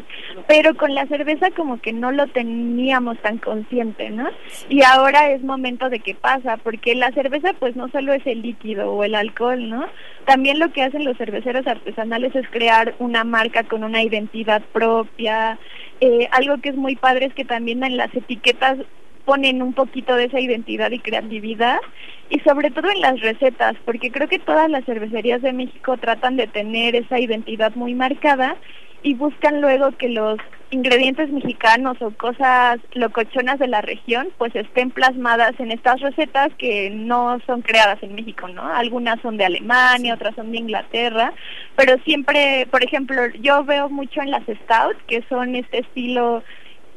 pero 0.49 0.77
con 0.77 0.93
la 0.93 1.07
cerveza 1.07 1.53
como 1.53 1.81
que 1.81 1.93
no 1.93 2.11
lo 2.11 2.27
teníamos 2.27 3.17
tan 3.19 3.39
consciente, 3.39 4.11
¿no? 4.11 4.29
Y 4.69 4.83
ahora 4.83 5.31
es 5.31 5.45
momento 5.45 5.89
de 5.89 6.01
que 6.01 6.17
pasa, 6.17 6.57
porque 6.57 6.97
la 6.97 7.13
cerveza 7.13 7.53
pues 7.61 7.77
no 7.77 7.89
solo 7.91 8.13
es 8.13 8.27
el 8.27 8.43
líquido 8.43 8.91
o 8.91 9.05
el 9.05 9.15
alcohol, 9.15 9.69
¿no? 9.69 9.87
También 10.27 10.59
lo 10.59 10.73
que 10.73 10.83
hacen 10.83 11.05
los 11.05 11.17
cerveceros 11.17 11.65
artesanales 11.67 12.35
es 12.35 12.49
crear 12.51 12.97
una 12.99 13.23
marca 13.23 13.63
con 13.65 13.85
una 13.85 14.00
identidad 14.03 14.63
propia. 14.73 15.59
Eh, 16.01 16.29
algo 16.33 16.59
que 16.61 16.71
es 16.71 16.77
muy 16.77 16.97
padre 16.97 17.27
es 17.27 17.35
que 17.35 17.45
también 17.45 17.83
en 17.85 17.97
las 17.97 18.15
etiquetas 18.15 18.79
ponen 19.25 19.63
un 19.63 19.75
poquito 19.75 20.17
de 20.17 20.25
esa 20.25 20.41
identidad 20.41 20.91
y 20.91 20.99
creatividad 20.99 21.79
y 22.31 22.41
sobre 22.41 22.71
todo 22.71 22.91
en 22.91 23.01
las 23.01 23.21
recetas, 23.21 23.77
porque 23.85 24.11
creo 24.11 24.29
que 24.29 24.39
todas 24.39 24.71
las 24.71 24.85
cervecerías 24.85 25.43
de 25.43 25.53
México 25.53 25.97
tratan 25.99 26.37
de 26.37 26.47
tener 26.47 26.97
esa 26.97 27.19
identidad 27.19 27.75
muy 27.75 27.95
marcada 27.95 28.57
y 29.03 29.15
buscan 29.15 29.61
luego 29.61 29.93
que 29.93 30.09
los 30.09 30.39
ingredientes 30.71 31.31
mexicanos 31.31 32.01
o 32.01 32.11
cosas 32.13 32.79
locochonas 32.93 33.59
de 33.59 33.67
la 33.67 33.81
región 33.81 34.29
pues 34.39 34.55
estén 34.55 34.91
plasmadas 34.91 35.59
en 35.59 35.73
estas 35.73 36.01
recetas 36.01 36.55
que 36.59 36.91
no 36.91 37.41
son 37.47 37.63
creadas 37.63 38.01
en 38.03 38.15
México, 38.15 38.49
¿no? 38.49 38.63
Algunas 38.63 39.21
son 39.21 39.37
de 39.37 39.47
Alemania, 39.47 40.15
otras 40.15 40.35
son 40.37 40.53
de 40.53 40.59
Inglaterra, 40.59 41.33
pero 41.77 41.97
siempre, 42.05 42.69
por 42.71 42.85
ejemplo, 42.85 43.27
yo 43.41 43.65
veo 43.65 43.89
mucho 43.89 44.23
en 44.23 44.31
las 44.31 44.45
stout 44.45 44.97
que 45.09 45.25
son 45.29 45.57
este 45.57 45.79
estilo 45.79 46.45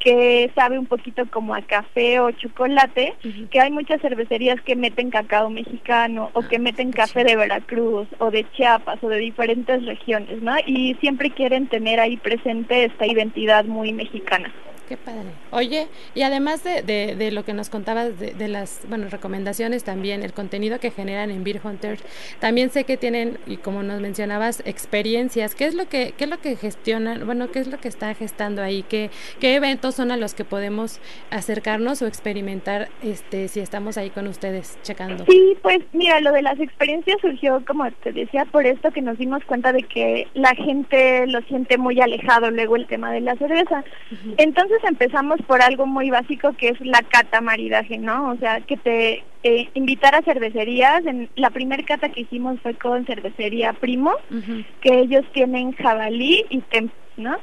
que 0.04 0.52
sabe 0.54 0.78
un 0.78 0.86
poquito 0.86 1.26
como 1.32 1.56
a 1.56 1.62
café 1.62 2.20
o 2.20 2.30
chocolate, 2.32 3.14
que 3.50 3.62
hay 3.62 3.72
muchas 3.72 4.02
cervecerías 4.02 4.60
que 4.62 4.76
meten 4.76 5.10
cacao 5.10 5.50
mexicano 5.50 6.30
o 6.34 6.42
que 6.42 6.60
meten 6.60 6.92
café 6.92 7.24
de 7.24 7.38
Veracruz 7.38 8.10
o 8.20 8.30
de 8.30 8.46
Chiapas 8.52 9.02
o 9.02 9.08
de 9.08 9.18
diferentes 9.18 9.86
regiones, 9.86 10.42
¿no? 10.42 10.56
Y 10.66 10.96
siempre 10.96 11.30
quieren 11.32 11.68
tener 11.68 12.02
ahí 12.02 12.18
presente 12.18 12.84
esta 12.84 13.08
identidad 13.08 13.64
muy 13.64 13.94
mexicana. 13.94 14.52
Qué 14.88 14.98
padre. 14.98 15.30
Oye, 15.52 15.88
y 16.14 16.24
además 16.24 16.64
de, 16.64 16.82
de, 16.84 17.32
lo 17.32 17.46
que 17.46 17.54
nos 17.54 17.70
contabas 17.70 18.20
de, 18.20 18.48
las 18.48 18.82
bueno, 18.90 19.08
recomendaciones 19.10 19.84
también, 19.84 20.24
el 20.24 20.34
contenido 20.34 20.80
que 20.80 20.92
generan 20.92 21.32
en 21.32 21.44
Beer 21.44 21.62
Hunters, 21.64 22.04
también 22.40 22.70
sé 22.70 22.84
que 22.84 22.98
tienen, 22.98 23.38
y 23.48 23.58
como 23.58 23.82
nos 23.84 24.02
mencionabas, 24.02 24.62
experiencias. 24.66 25.56
¿Qué 25.56 25.66
es 25.66 25.76
lo 25.76 25.88
que, 25.88 26.14
qué 26.18 26.26
es 26.26 26.30
lo 26.30 26.40
que 26.40 26.56
gestionan? 26.58 27.26
Bueno, 27.26 27.50
¿qué 27.52 27.60
es 27.60 27.68
lo 27.68 27.80
que 27.80 27.88
está 27.88 28.14
gestando 28.14 28.62
ahí? 28.62 28.84
¿Qué, 28.84 29.10
qué 29.40 29.56
eventos 29.56 29.96
son 29.96 30.12
a 30.12 30.18
los 30.18 30.34
que 30.34 30.44
podemos 30.44 31.00
acercarnos 31.30 32.02
o 32.02 32.08
experimentar 32.08 32.90
este 33.02 33.48
si 33.48 33.62
estamos 33.62 33.98
ahí 33.98 34.10
con 34.10 34.28
ustedes 34.28 34.78
checando? 34.82 35.26
Sí, 35.26 35.58
pues 35.62 35.80
mira, 35.94 36.20
lo 36.20 36.32
de 36.32 36.42
las 36.42 36.60
experiencias 36.60 37.18
surgió, 37.22 37.64
como 37.66 37.90
te 37.92 38.12
decía, 38.12 38.46
por 38.46 38.66
esto 38.66 38.92
que 38.92 39.02
nos 39.02 39.18
dimos 39.18 39.44
cuenta 39.46 39.72
de 39.72 39.84
que 39.84 40.28
la 40.34 40.54
gente 40.56 41.26
lo 41.28 41.42
siente 41.44 41.78
muy 41.78 42.02
alejado 42.02 42.52
luego 42.52 42.76
el 42.76 42.88
tema 42.88 43.12
de 43.12 43.22
la 43.22 43.36
cerveza. 43.36 43.84
Entonces, 44.38 44.73
empezamos 44.84 45.40
por 45.48 45.62
algo 45.62 45.86
muy 45.86 46.10
básico 46.10 46.54
que 46.54 46.70
es 46.70 46.82
la 46.82 47.02
cata 47.02 47.42
maridaje, 47.42 47.98
¿no? 47.98 48.32
O 48.32 48.38
sea, 48.38 48.62
que 48.62 48.78
te 48.78 49.24
eh, 49.44 49.70
invitar 49.74 50.16
a 50.16 50.22
cervecerías. 50.22 51.06
En, 51.06 51.30
la 51.36 51.50
primer 51.50 51.84
cata 51.86 52.10
que 52.10 52.22
hicimos 52.22 52.60
fue 52.62 52.76
con 52.76 53.06
cervecería 53.06 53.74
Primo, 53.74 54.14
que 54.82 55.00
ellos 55.00 55.26
tienen 55.34 55.74
jabalí 55.74 56.46
y 56.50 56.60
tem, 56.62 56.90
¿no? 57.18 57.38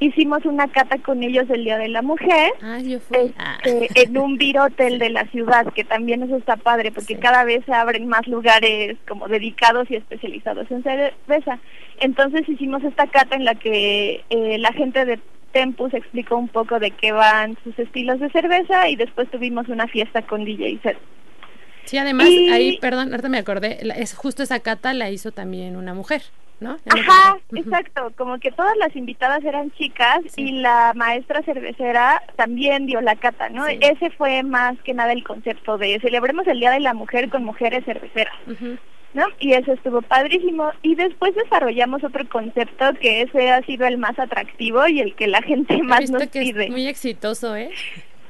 Hicimos 0.00 0.44
una 0.44 0.66
cata 0.68 0.98
con 0.98 1.22
ellos 1.22 1.48
el 1.50 1.62
Día 1.62 1.78
de 1.78 1.88
la 1.88 2.02
Mujer 2.02 2.52
ah, 2.60 2.80
yo 2.80 2.98
fui. 2.98 3.32
Este, 3.62 4.02
en 4.02 4.18
un 4.18 4.36
hotel 4.58 4.98
de 4.98 5.10
la 5.10 5.24
ciudad, 5.26 5.72
que 5.72 5.84
también 5.84 6.24
eso 6.24 6.36
está 6.36 6.56
padre, 6.56 6.90
porque 6.90 7.16
cada 7.16 7.44
vez 7.44 7.64
se 7.64 7.72
abren 7.72 8.08
más 8.08 8.26
lugares 8.26 8.96
como 9.06 9.28
dedicados 9.28 9.88
y 9.90 9.94
especializados 9.94 10.68
en 10.72 10.82
cerveza. 10.82 11.60
Entonces 12.00 12.48
hicimos 12.48 12.82
esta 12.82 13.06
cata 13.06 13.36
en 13.36 13.44
la 13.44 13.54
que 13.54 14.24
eh, 14.30 14.58
la 14.58 14.72
gente 14.72 15.04
de 15.04 15.20
Tempus 15.54 15.94
explicó 15.94 16.36
un 16.36 16.48
poco 16.48 16.80
de 16.80 16.90
qué 16.90 17.12
van 17.12 17.56
sus 17.62 17.78
estilos 17.78 18.18
de 18.20 18.28
cerveza 18.30 18.88
y 18.88 18.96
después 18.96 19.30
tuvimos 19.30 19.68
una 19.68 19.86
fiesta 19.86 20.20
con 20.22 20.44
DJ 20.44 20.80
set. 20.82 20.98
Sí, 21.84 21.96
además, 21.96 22.26
ahí, 22.26 22.78
perdón, 22.80 23.10
ahorita 23.10 23.28
me 23.28 23.38
acordé, 23.38 23.78
es 23.96 24.14
justo 24.14 24.42
esa 24.42 24.60
cata 24.60 24.92
la 24.94 25.10
hizo 25.10 25.32
también 25.32 25.76
una 25.76 25.94
mujer, 25.94 26.22
¿no? 26.58 26.76
Ajá, 26.90 27.38
exacto, 27.54 28.10
como 28.16 28.38
que 28.38 28.50
todas 28.50 28.76
las 28.78 28.96
invitadas 28.96 29.44
eran 29.44 29.70
chicas 29.72 30.20
y 30.36 30.60
la 30.60 30.92
maestra 30.96 31.42
cervecera 31.42 32.22
también 32.36 32.86
dio 32.86 33.00
la 33.00 33.16
cata, 33.16 33.48
¿no? 33.48 33.66
Ese 33.66 34.10
fue 34.10 34.42
más 34.42 34.76
que 34.82 34.94
nada 34.94 35.12
el 35.12 35.22
concepto 35.22 35.78
de 35.78 36.00
celebremos 36.00 36.46
el 36.48 36.58
Día 36.58 36.72
de 36.72 36.80
la 36.80 36.94
Mujer 36.94 37.28
con 37.28 37.44
mujeres 37.44 37.84
cerveceras. 37.84 38.34
¿No? 39.14 39.24
Y 39.38 39.52
eso 39.52 39.72
estuvo 39.72 40.02
padrísimo. 40.02 40.70
Y 40.82 40.96
después 40.96 41.34
desarrollamos 41.34 42.04
otro 42.04 42.28
concepto 42.28 42.92
que 43.00 43.22
ese 43.22 43.50
ha 43.50 43.62
sido 43.62 43.86
el 43.86 43.96
más 43.96 44.18
atractivo 44.18 44.86
y 44.86 45.00
el 45.00 45.14
que 45.14 45.28
la 45.28 45.40
gente 45.42 45.82
más 45.82 46.10
nos 46.10 46.26
que 46.26 46.40
pide. 46.40 46.64
Es 46.64 46.70
muy 46.70 46.86
exitoso, 46.86 47.56
¿eh? 47.56 47.70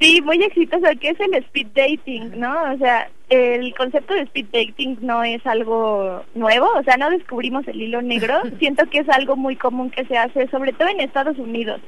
Sí, 0.01 0.21
muy 0.23 0.43
exitoso, 0.43 0.85
que 1.01 1.11
es 1.11 1.21
el 1.21 1.35
speed 1.35 1.69
dating, 1.75 2.39
¿no? 2.39 2.53
O 2.75 2.79
sea, 2.79 3.09
el 3.31 3.75
concepto 3.75 4.13
de 4.15 4.23
speed 4.23 4.47
dating 4.53 4.99
no 5.01 5.23
es 5.23 5.45
algo 5.47 6.25
nuevo, 6.35 6.69
o 6.77 6.83
sea, 6.83 6.97
no 6.97 7.11
descubrimos 7.11 7.67
el 7.69 7.81
hilo 7.81 8.03
negro. 8.03 8.43
Siento 8.59 8.85
que 8.91 8.99
es 8.99 9.09
algo 9.09 9.37
muy 9.37 9.57
común 9.57 9.91
que 9.91 10.05
se 10.05 10.19
hace, 10.19 10.49
sobre 10.49 10.73
todo 10.73 10.89
en 10.89 11.01
Estados 11.01 11.39
Unidos. 11.39 11.81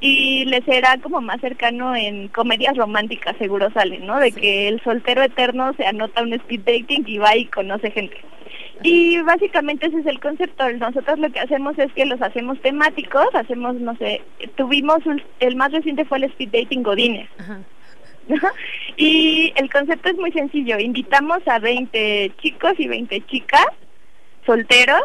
Y 0.00 0.44
le 0.46 0.60
será 0.62 0.98
como 0.98 1.20
más 1.20 1.40
cercano 1.40 1.94
en 1.94 2.26
comedias 2.26 2.76
románticas, 2.76 3.36
seguro 3.38 3.70
salen, 3.70 4.04
¿no? 4.04 4.18
De 4.18 4.32
que 4.32 4.66
el 4.66 4.82
soltero 4.82 5.22
eterno 5.22 5.72
se 5.74 5.86
anota 5.86 6.22
un 6.22 6.32
speed 6.32 6.62
dating 6.66 7.04
y 7.06 7.18
va 7.18 7.36
y 7.36 7.46
conoce 7.46 7.92
gente. 7.92 8.16
Y 8.82 9.20
básicamente 9.22 9.86
ese 9.86 10.00
es 10.00 10.06
el 10.06 10.20
concepto. 10.20 10.70
Nosotros 10.72 11.18
lo 11.18 11.30
que 11.30 11.40
hacemos 11.40 11.78
es 11.78 11.92
que 11.92 12.06
los 12.06 12.20
hacemos 12.20 12.60
temáticos, 12.60 13.26
hacemos, 13.34 13.76
no 13.76 13.96
sé, 13.96 14.22
tuvimos, 14.56 14.98
el 15.40 15.56
más 15.56 15.72
reciente 15.72 16.04
fue 16.04 16.18
el 16.18 16.24
Speed 16.24 16.50
Dating 16.50 16.82
Godines. 16.82 17.28
y 18.96 19.52
el 19.56 19.70
concepto 19.70 20.10
es 20.10 20.16
muy 20.16 20.32
sencillo. 20.32 20.78
Invitamos 20.78 21.46
a 21.46 21.58
20 21.58 22.32
chicos 22.40 22.74
y 22.78 22.88
20 22.88 23.20
chicas 23.26 23.66
solteros 24.46 25.02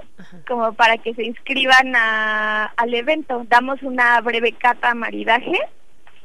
como 0.47 0.73
para 0.73 0.97
que 0.97 1.13
se 1.13 1.23
inscriban 1.23 1.95
a, 1.95 2.65
al 2.77 2.93
evento. 2.93 3.45
Damos 3.47 3.81
una 3.83 4.19
breve 4.21 4.53
cata 4.53 4.93
maridaje 4.93 5.59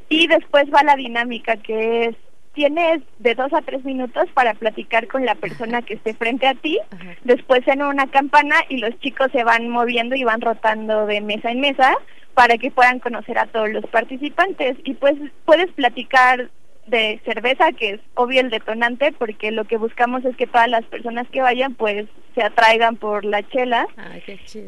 y 0.08 0.26
después 0.26 0.64
va 0.74 0.82
la 0.82 0.96
dinámica 0.96 1.56
que 1.56 2.06
es 2.06 2.16
tienes 2.54 3.02
de 3.18 3.34
dos 3.34 3.52
a 3.52 3.62
tres 3.62 3.84
minutos 3.84 4.28
para 4.34 4.54
platicar 4.54 5.08
con 5.08 5.24
la 5.24 5.34
persona 5.34 5.82
que 5.82 5.94
esté 5.94 6.14
frente 6.14 6.46
a 6.46 6.54
ti, 6.54 6.78
después 7.24 7.66
en 7.66 7.82
una 7.82 8.06
campana 8.08 8.56
y 8.68 8.78
los 8.78 8.98
chicos 9.00 9.28
se 9.32 9.44
van 9.44 9.68
moviendo 9.68 10.14
y 10.14 10.24
van 10.24 10.40
rotando 10.40 11.06
de 11.06 11.20
mesa 11.20 11.50
en 11.50 11.60
mesa 11.60 11.96
para 12.34 12.56
que 12.58 12.70
puedan 12.70 12.98
conocer 12.98 13.38
a 13.38 13.46
todos 13.46 13.70
los 13.70 13.84
participantes. 13.86 14.76
Y 14.84 14.94
pues 14.94 15.14
puedes 15.44 15.70
platicar 15.72 16.50
de 16.86 17.20
cerveza, 17.24 17.72
que 17.72 17.90
es 17.90 18.00
obvio 18.14 18.40
el 18.40 18.50
detonante, 18.50 19.12
porque 19.12 19.52
lo 19.52 19.64
que 19.64 19.76
buscamos 19.76 20.24
es 20.24 20.36
que 20.36 20.46
todas 20.46 20.68
las 20.68 20.84
personas 20.86 21.28
que 21.28 21.40
vayan, 21.40 21.74
pues 21.74 22.06
se 22.34 22.42
atraigan 22.42 22.96
por 22.96 23.24
la 23.24 23.46
chela. 23.48 23.86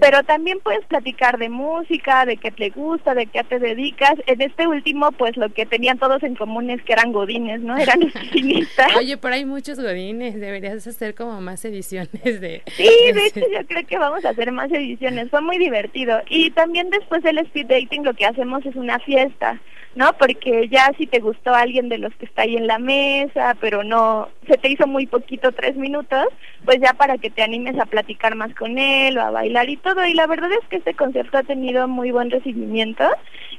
Pero 0.00 0.22
también 0.22 0.58
puedes 0.62 0.84
platicar 0.86 1.38
de 1.38 1.48
música, 1.48 2.26
de 2.26 2.36
qué 2.36 2.50
te 2.50 2.70
gusta, 2.70 3.14
de 3.14 3.26
qué 3.26 3.42
te 3.42 3.58
dedicas. 3.58 4.14
En 4.26 4.40
este 4.42 4.66
último, 4.66 5.12
pues 5.12 5.36
lo 5.36 5.48
que 5.48 5.66
tenían 5.66 5.98
todos 5.98 6.22
en 6.22 6.34
común 6.34 6.70
es 6.70 6.82
que 6.82 6.92
eran 6.92 7.12
godines, 7.12 7.60
¿no? 7.60 7.76
Eran 7.76 8.02
oficinistas. 8.14 8.94
Oye, 8.96 9.16
pero 9.16 9.34
hay 9.34 9.44
muchos 9.44 9.80
godines, 9.80 10.38
deberías 10.38 10.86
hacer 10.86 11.14
como 11.14 11.40
más 11.40 11.64
ediciones 11.64 12.40
de... 12.40 12.62
Sí, 12.74 12.88
de 13.12 13.26
hecho 13.26 13.40
yo 13.40 13.66
creo 13.66 13.86
que 13.86 13.98
vamos 13.98 14.24
a 14.24 14.30
hacer 14.30 14.52
más 14.52 14.70
ediciones, 14.70 15.30
fue 15.30 15.40
muy 15.40 15.58
divertido. 15.58 16.20
Y 16.28 16.50
también 16.50 16.90
después 16.90 17.22
del 17.22 17.38
speed 17.38 17.66
dating 17.66 18.04
lo 18.04 18.14
que 18.14 18.26
hacemos 18.26 18.64
es 18.66 18.76
una 18.76 18.98
fiesta. 19.00 19.60
¿No? 19.94 20.12
Porque 20.18 20.68
ya 20.68 20.90
si 20.98 21.06
te 21.06 21.20
gustó 21.20 21.54
alguien 21.54 21.88
de 21.88 21.98
los 21.98 22.14
que 22.16 22.26
está 22.26 22.42
ahí 22.42 22.56
en 22.56 22.66
la 22.66 22.78
mesa, 22.78 23.56
pero 23.60 23.84
no, 23.84 24.28
se 24.48 24.56
te 24.58 24.70
hizo 24.70 24.86
muy 24.86 25.06
poquito, 25.06 25.52
tres 25.52 25.76
minutos, 25.76 26.26
pues 26.64 26.78
ya 26.80 26.94
para 26.94 27.18
que 27.18 27.30
te 27.30 27.42
animes 27.42 27.78
a 27.78 27.86
platicar 27.86 28.34
más 28.34 28.54
con 28.54 28.78
él 28.78 29.16
o 29.18 29.22
a 29.22 29.30
bailar 29.30 29.68
y 29.68 29.76
todo. 29.76 30.04
Y 30.06 30.14
la 30.14 30.26
verdad 30.26 30.50
es 30.52 30.68
que 30.68 30.76
este 30.76 30.94
concierto 30.94 31.38
ha 31.38 31.42
tenido 31.42 31.86
muy 31.88 32.10
buen 32.10 32.30
recibimiento 32.30 33.04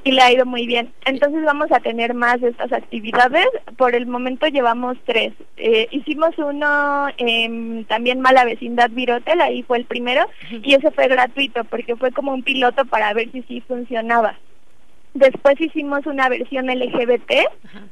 y 0.04 0.12
le 0.12 0.22
ha 0.22 0.32
ido 0.32 0.46
muy 0.46 0.68
bien. 0.68 0.92
Entonces 1.06 1.44
vamos 1.44 1.72
a 1.72 1.80
tener 1.80 2.14
más 2.14 2.42
de 2.42 2.50
estas 2.50 2.72
actividades. 2.74 3.48
Por 3.78 3.96
el 3.96 4.06
momento 4.06 4.48
llevamos 4.48 4.98
tres. 5.06 5.34
Eh, 5.58 5.88
hicimos 5.92 6.38
uno 6.38 7.08
en 7.18 7.86
también 7.86 8.20
Mala 8.20 8.46
Vecindad 8.46 8.90
Virotel, 8.92 9.42
ahí 9.42 9.64
fue 9.64 9.78
el 9.78 9.86
primero, 9.86 10.28
y 10.52 10.74
ese 10.74 10.92
fue 10.92 11.08
gratuito 11.08 11.64
porque 11.66 11.96
fue 11.96 12.12
como 12.12 12.34
un 12.34 12.44
piloto 12.44 12.86
para 12.86 13.14
ver 13.14 13.32
si 13.32 13.42
sí 13.44 13.62
funcionaba. 13.62 14.38
Después 15.16 15.60
hicimos 15.62 16.06
una 16.06 16.28
versión 16.28 16.68
LGBT 16.68 17.32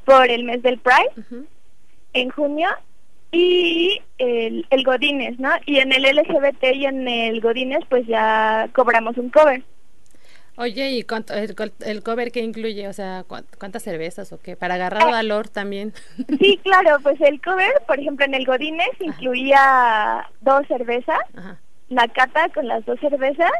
por 0.03 0.29
el 0.29 0.43
mes 0.43 0.61
del 0.61 0.77
Pride 0.77 1.45
en 2.11 2.29
junio 2.29 2.67
y 3.31 4.01
el, 4.17 4.67
el 4.69 4.83
Godines, 4.83 5.39
¿no? 5.39 5.49
Y 5.65 5.79
en 5.79 5.93
el 5.93 6.03
LGBT 6.03 6.63
y 6.75 6.85
en 6.85 7.07
el 7.07 7.39
Godines 7.39 7.79
pues 7.89 8.05
ya 8.07 8.69
cobramos 8.73 9.17
un 9.17 9.29
cover. 9.29 9.63
Oye, 10.57 10.91
¿y 10.91 11.03
cuánto, 11.03 11.33
el, 11.33 12.03
cover 12.03 12.31
qué 12.33 12.41
incluye? 12.41 12.89
O 12.89 12.93
sea, 12.93 13.23
¿cuántas 13.25 13.81
cervezas 13.81 14.33
o 14.33 14.39
qué? 14.39 14.57
Para 14.57 14.75
agarrar 14.75 15.09
valor 15.09 15.47
también. 15.47 15.93
Sí, 16.39 16.59
claro, 16.61 16.97
pues 17.01 17.19
el 17.21 17.41
cover, 17.41 17.71
por 17.87 17.99
ejemplo, 17.99 18.25
en 18.25 18.33
el 18.33 18.45
Godines 18.45 18.91
incluía 18.99 20.29
dos 20.41 20.67
cervezas, 20.67 21.21
la 21.87 22.07
cata 22.09 22.49
con 22.49 22.67
las 22.67 22.85
dos 22.85 22.99
cervezas 22.99 23.51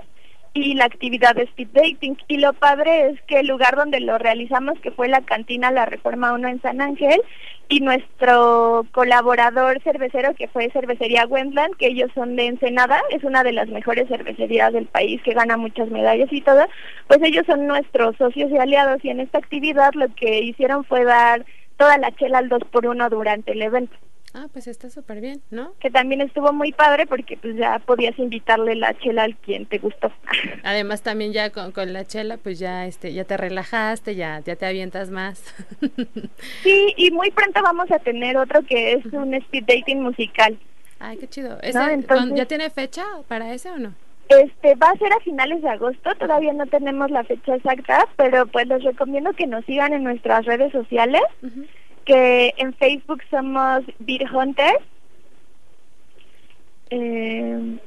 y 0.54 0.76
la 0.76 0.86
actividad 0.86 1.36
de 1.36 1.44
speed 1.44 1.70
dating. 1.74 2.18
Y 2.28 2.38
lo 2.38 2.54
padre 2.54 3.10
es 3.10 3.22
que 3.24 3.40
el 3.40 3.48
lugar 3.48 3.76
donde 3.76 4.00
lo 4.00 4.18
realizamos, 4.18 4.80
que 4.80 4.92
fue 4.92 5.08
la 5.08 5.22
cantina 5.22 5.72
La 5.72 5.86
Reforma 5.86 6.34
1 6.34 6.48
en 6.48 6.62
San 6.62 6.82
Ángel, 6.82 7.22
y 7.70 7.80
nuestro 7.80 8.86
colaborador 8.92 9.82
cervecero, 9.82 10.36
que 10.36 10.48
fue 10.48 10.70
Cervecería 10.72 11.26
Wendland, 11.26 11.76
que 11.78 11.88
ellos 11.88 12.12
son 12.14 12.36
de 12.36 12.48
Ensenada, 12.48 13.02
es 13.10 13.24
una 13.24 13.44
de 13.44 13.54
las 13.54 13.68
mejores 13.70 14.08
cervecerías 14.08 14.74
del 14.74 14.86
país, 14.86 15.22
que 15.24 15.34
gana 15.34 15.58
muchas 15.58 15.90
medallas 15.90 16.32
y 16.32 16.42
todo, 16.42 16.68
pues 17.08 17.20
ellos 17.24 17.46
son 17.48 17.66
nuestros 17.66 18.16
socios 18.18 18.52
y 18.52 18.58
aliados, 18.58 19.04
y 19.04 19.10
en 19.10 19.22
esta 19.22 19.40
actividad 19.40 19.94
lo 19.94 20.14
que 20.14 20.42
hicieron 20.42 20.84
fue 20.84 21.04
dar 21.04 21.46
toda 21.78 21.98
la 21.98 22.12
chela 22.12 22.40
al 22.40 22.50
2 22.50 22.64
por 22.72 22.86
1 22.86 23.10
durante 23.10 23.54
el 23.54 23.62
evento. 23.62 23.96
Ah, 24.36 24.48
pues 24.52 24.68
está 24.68 24.90
súper 24.90 25.22
bien, 25.22 25.42
¿no? 25.52 25.74
Que 25.80 25.92
también 25.92 26.22
estuvo 26.22 26.52
muy 26.54 26.72
padre 26.72 27.06
porque 27.06 27.38
pues 27.38 27.56
ya 27.56 27.78
podías 27.78 28.18
invitarle 28.18 28.76
la 28.76 28.94
chela 28.96 29.24
al 29.24 29.36
quien 29.36 29.68
te 29.68 29.78
gustó. 29.78 30.12
Además 30.64 31.04
también 31.04 31.34
ya 31.34 31.52
con, 31.52 31.72
la 31.94 32.06
chela 32.06 32.38
pues 32.38 32.58
ya 32.58 32.88
este 32.88 33.14
ya 33.14 33.26
te 33.26 33.38
relajaste, 33.38 34.16
ya 34.16 34.42
ya 34.44 34.56
te 34.56 34.66
avientas 34.66 35.12
más. 35.12 35.54
sí, 36.64 36.94
y 36.98 37.12
muy 37.12 37.30
pronto 37.30 37.62
vamos 37.62 37.92
a 37.92 38.00
tener 38.00 38.36
otro 38.38 38.64
que 38.64 38.94
es 38.94 39.06
un 39.14 39.36
speed 39.36 39.66
dating 39.68 40.02
musical. 40.02 40.58
Ay, 41.00 41.18
qué 41.18 41.28
chido. 41.28 41.60
¿Ya 42.34 42.46
tiene 42.48 42.70
fecha 42.72 43.04
para 43.28 43.54
ese 43.54 43.70
o 43.70 43.78
no? 43.78 43.94
Este 44.30 44.74
va 44.76 44.90
a 44.90 44.98
ser 44.98 45.12
a 45.12 45.20
finales 45.20 45.62
de 45.62 45.70
agosto, 45.70 46.16
todavía 46.16 46.54
no 46.54 46.66
tenemos 46.66 47.12
la 47.12 47.24
fecha 47.24 47.56
exacta, 47.56 48.08
pero 48.16 48.48
pues 48.48 48.68
les 48.68 48.84
recomiendo 48.84 49.34
que 49.34 49.46
nos 49.46 49.66
sigan 49.66 49.94
en 49.94 50.04
nuestras 50.04 50.46
redes 50.46 50.72
sociales 50.72 51.22
que 52.06 52.54
en 52.58 52.74
Facebook 52.74 53.22
somos 53.30 53.84
Beer 54.00 54.28
Hunters. 54.34 54.84
Eh, 56.90 57.78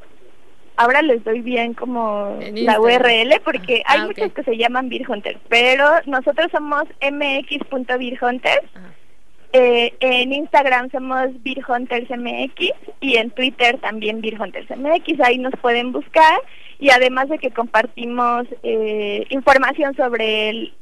ahora 0.76 1.02
les 1.02 1.22
doy 1.24 1.40
bien 1.40 1.74
como 1.74 2.38
la 2.52 2.80
URL 2.80 3.40
porque 3.44 3.82
ah, 3.86 3.92
hay 3.92 4.06
muchos 4.06 4.32
que 4.32 4.42
se 4.42 4.56
llaman 4.56 4.88
Beer 4.88 5.08
Hunters, 5.08 5.40
pero 5.48 5.84
nosotros 6.06 6.48
somos 6.50 6.84
mx.beerhunters. 7.00 8.66
Eh, 9.52 9.94
en 10.00 10.32
Instagram 10.32 10.90
somos 10.90 11.28
Beer 11.42 11.64
Hunters 11.66 12.10
MX 12.10 12.72
y 13.00 13.16
en 13.16 13.30
Twitter 13.30 13.78
también 13.78 14.20
Beer 14.20 14.40
Hunters 14.40 14.68
MX. 14.70 15.20
Ahí 15.20 15.38
nos 15.38 15.54
pueden 15.62 15.92
buscar 15.92 16.40
y 16.78 16.90
además 16.90 17.28
de 17.28 17.38
que 17.38 17.50
compartimos 17.50 18.46
eh, 18.62 19.24
información 19.30 19.94
sobre 19.96 20.50
el, 20.50 20.74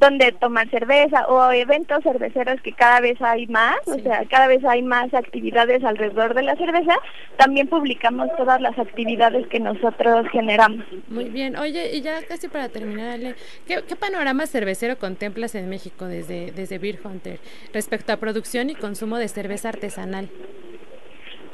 donde 0.00 0.32
tomar 0.32 0.68
cerveza 0.70 1.26
o 1.28 1.52
eventos 1.52 2.02
cerveceros 2.02 2.60
que 2.62 2.72
cada 2.72 3.00
vez 3.00 3.20
hay 3.20 3.46
más, 3.46 3.76
o 3.86 3.98
sea, 3.98 4.24
cada 4.30 4.46
vez 4.46 4.64
hay 4.64 4.82
más 4.82 5.12
actividades 5.12 5.84
alrededor 5.84 6.34
de 6.34 6.42
la 6.42 6.56
cerveza, 6.56 6.94
también 7.36 7.68
publicamos 7.68 8.28
todas 8.38 8.60
las 8.62 8.78
actividades 8.78 9.46
que 9.48 9.60
nosotros 9.60 10.26
generamos. 10.32 10.86
Muy 11.08 11.26
bien, 11.26 11.56
oye, 11.56 11.94
y 11.94 12.00
ya 12.00 12.22
casi 12.26 12.48
para 12.48 12.70
terminar, 12.70 13.20
¿qué, 13.66 13.82
panorama 14.00 14.46
cervecero 14.46 14.98
contemplas 14.98 15.54
en 15.54 15.68
México 15.68 16.06
desde, 16.06 16.50
desde 16.52 16.78
Beer 16.78 16.98
Hunter 17.04 17.38
respecto 17.74 18.14
a 18.14 18.16
producción 18.16 18.70
y 18.70 18.74
consumo 18.74 19.18
de 19.18 19.28
cerveza 19.28 19.68
artesanal? 19.68 20.30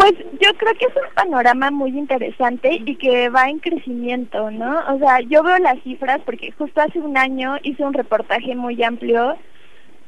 Pues 0.07 0.21
yo 0.41 0.55
creo 0.57 0.73
que 0.75 0.85
es 0.85 0.95
un 0.95 1.15
panorama 1.17 1.73
muy 1.73 1.91
interesante 1.99 2.81
y 2.87 2.95
que 2.95 3.29
va 3.29 3.49
en 3.49 3.59
crecimiento, 3.59 4.53
¿no? 4.53 4.79
O 4.95 4.99
sea, 5.01 5.19
yo 5.23 5.43
veo 5.43 5.59
las 5.59 5.83
cifras 5.83 6.21
porque 6.25 6.53
justo 6.53 6.81
hace 6.81 7.01
un 7.01 7.17
año 7.17 7.57
hice 7.65 7.85
un 7.85 7.93
reportaje 7.93 8.55
muy 8.55 8.81
amplio 8.85 9.37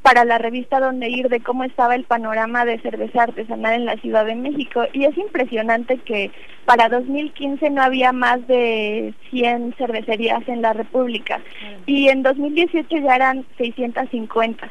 para 0.02 0.24
la 0.24 0.38
revista 0.38 0.80
Donde 0.80 1.08
Ir 1.08 1.28
de 1.28 1.40
cómo 1.40 1.64
estaba 1.64 1.94
el 1.94 2.04
panorama 2.04 2.64
de 2.64 2.80
cerveza 2.80 3.24
artesanal 3.24 3.74
en 3.74 3.86
la 3.86 3.96
Ciudad 3.96 4.24
de 4.24 4.34
México 4.34 4.84
y 4.92 5.04
es 5.04 5.16
impresionante 5.16 5.98
que 5.98 6.30
para 6.64 6.88
2015 6.88 7.70
no 7.70 7.82
había 7.82 8.12
más 8.12 8.46
de 8.46 9.14
100 9.30 9.74
cervecerías 9.78 10.46
en 10.48 10.62
la 10.62 10.72
República 10.72 11.40
y 11.86 12.08
en 12.08 12.22
2018 12.22 12.88
ya 12.98 13.16
eran 13.16 13.46
650. 13.56 14.70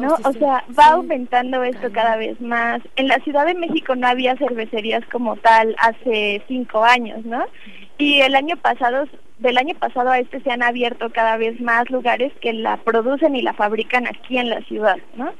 ¿no? 0.00 0.14
o 0.24 0.32
sea, 0.32 0.64
va 0.78 0.86
aumentando 0.92 1.62
esto 1.62 1.90
cada 1.92 2.16
vez 2.16 2.40
más. 2.40 2.80
En 2.96 3.08
la 3.08 3.18
Ciudad 3.20 3.46
de 3.46 3.54
México 3.54 3.94
no 3.94 4.06
había 4.06 4.36
cervecerías 4.36 5.04
como 5.06 5.36
tal 5.36 5.74
hace 5.78 6.42
cinco 6.48 6.84
años, 6.84 7.24
¿no? 7.24 7.44
Y 7.98 8.20
el 8.20 8.34
año 8.34 8.56
pasado, 8.56 9.06
del 9.40 9.58
año 9.58 9.74
pasado 9.74 10.10
a 10.10 10.18
este 10.18 10.40
se 10.40 10.50
han 10.50 10.62
abierto 10.62 11.10
cada 11.10 11.36
vez 11.36 11.60
más 11.60 11.90
lugares 11.90 12.32
que 12.40 12.52
la 12.52 12.76
producen 12.78 13.34
y 13.34 13.42
la 13.42 13.54
fabrican 13.54 14.06
aquí 14.06 14.38
en 14.38 14.50
la 14.50 14.60
ciudad, 14.62 14.98
¿no? 15.16 15.32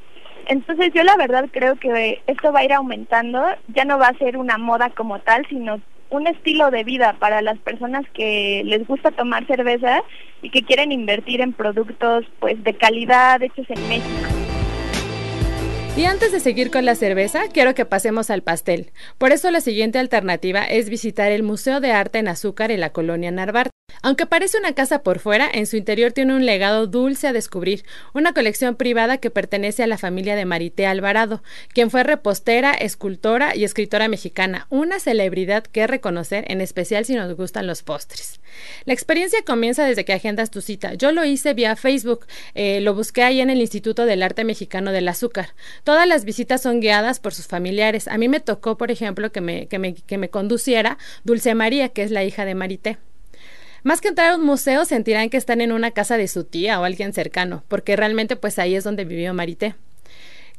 Entonces 0.46 0.90
yo 0.94 1.04
la 1.04 1.16
verdad 1.16 1.46
creo 1.52 1.76
que 1.76 2.22
esto 2.26 2.52
va 2.52 2.60
a 2.60 2.64
ir 2.64 2.72
aumentando, 2.72 3.44
ya 3.68 3.84
no 3.84 3.98
va 3.98 4.08
a 4.08 4.18
ser 4.18 4.36
una 4.36 4.58
moda 4.58 4.90
como 4.90 5.20
tal, 5.20 5.46
sino 5.48 5.80
un 6.08 6.26
estilo 6.26 6.70
de 6.70 6.82
vida 6.82 7.14
para 7.18 7.40
las 7.42 7.58
personas 7.58 8.04
que 8.14 8.62
les 8.64 8.86
gusta 8.86 9.10
tomar 9.12 9.46
cerveza 9.46 10.02
y 10.42 10.50
que 10.50 10.62
quieren 10.62 10.92
invertir 10.92 11.40
en 11.40 11.52
productos 11.52 12.24
pues 12.40 12.62
de 12.64 12.74
calidad 12.74 13.42
hechos 13.42 13.66
en 13.68 13.88
México. 13.88 14.40
Y 15.96 16.04
antes 16.06 16.32
de 16.32 16.40
seguir 16.40 16.70
con 16.70 16.84
la 16.84 16.94
cerveza, 16.94 17.42
quiero 17.52 17.74
que 17.74 17.84
pasemos 17.84 18.30
al 18.30 18.42
pastel. 18.42 18.90
Por 19.18 19.32
eso 19.32 19.50
la 19.50 19.60
siguiente 19.60 19.98
alternativa 19.98 20.64
es 20.64 20.88
visitar 20.88 21.30
el 21.30 21.42
Museo 21.42 21.80
de 21.80 21.92
Arte 21.92 22.18
en 22.18 22.28
Azúcar 22.28 22.70
en 22.70 22.80
la 22.80 22.90
colonia 22.90 23.30
Narvarte. 23.30 23.70
Aunque 24.03 24.26
parece 24.26 24.59
una 24.59 24.74
casa 24.74 25.03
por 25.03 25.18
fuera, 25.18 25.48
en 25.53 25.66
su 25.66 25.76
interior 25.76 26.12
tiene 26.12 26.35
un 26.35 26.46
legado 26.46 26.87
dulce 26.87 27.29
a 27.29 27.33
descubrir, 27.33 27.85
una 28.14 28.33
colección 28.33 28.76
privada 28.76 29.18
que 29.18 29.31
pertenece 29.31 29.83
a 29.83 29.87
la 29.87 29.98
familia 29.98 30.37
de 30.37 30.44
Marité 30.44 30.87
Alvarado, 30.87 31.42
quien 31.72 31.90
fue 31.90 32.03
repostera, 32.03 32.72
escultora 32.72 33.55
y 33.55 33.64
escritora 33.64 34.09
mexicana, 34.09 34.66
una 34.70 35.00
celebridad 35.00 35.64
que 35.64 35.87
reconocer, 35.87 36.44
en 36.48 36.61
especial 36.61 37.05
si 37.05 37.14
nos 37.14 37.35
gustan 37.37 37.66
los 37.66 37.83
postres. 37.83 38.40
La 38.85 38.92
experiencia 38.92 39.42
comienza 39.42 39.85
desde 39.85 40.05
que 40.05 40.12
agendas 40.12 40.50
tu 40.50 40.61
cita. 40.61 40.94
Yo 40.94 41.12
lo 41.12 41.24
hice 41.24 41.55
vía 41.55 41.76
Facebook, 41.76 42.26
eh, 42.55 42.81
lo 42.81 42.94
busqué 42.94 43.22
ahí 43.22 43.40
en 43.40 43.50
el 43.50 43.61
Instituto 43.61 44.07
del 44.07 44.22
Arte 44.22 44.44
Mexicano 44.44 44.92
del 44.92 45.09
Azúcar. 45.09 45.55
Todas 45.85 46.07
las 46.07 46.24
visitas 46.24 46.62
son 46.62 46.81
guiadas 46.81 47.20
por 47.20 47.35
sus 47.35 47.46
familiares. 47.46 48.09
A 48.09 48.18
mí 48.18 48.29
me 48.29 48.40
tocó, 48.40 48.76
por 48.76 48.90
ejemplo, 48.90 49.31
que 49.33 49.40
me, 49.40 49.66
que 49.68 49.79
me, 49.79 49.94
que 49.94 50.18
me 50.18 50.31
conduciera 50.31 50.98
Dulce 51.24 51.55
María, 51.55 51.90
que 51.90 52.03
es 52.03 52.11
la 52.11 52.24
hija 52.24 52.44
de 52.44 52.55
Marité. 52.55 52.98
Más 53.82 54.00
que 54.00 54.08
entrar 54.08 54.32
a 54.32 54.36
un 54.36 54.44
museo, 54.44 54.84
sentirán 54.84 55.30
que 55.30 55.36
están 55.36 55.60
en 55.60 55.72
una 55.72 55.90
casa 55.90 56.16
de 56.16 56.28
su 56.28 56.44
tía 56.44 56.80
o 56.80 56.84
alguien 56.84 57.12
cercano, 57.12 57.64
porque 57.68 57.96
realmente 57.96 58.36
pues 58.36 58.58
ahí 58.58 58.74
es 58.74 58.84
donde 58.84 59.04
vivió 59.04 59.32
Marité. 59.34 59.74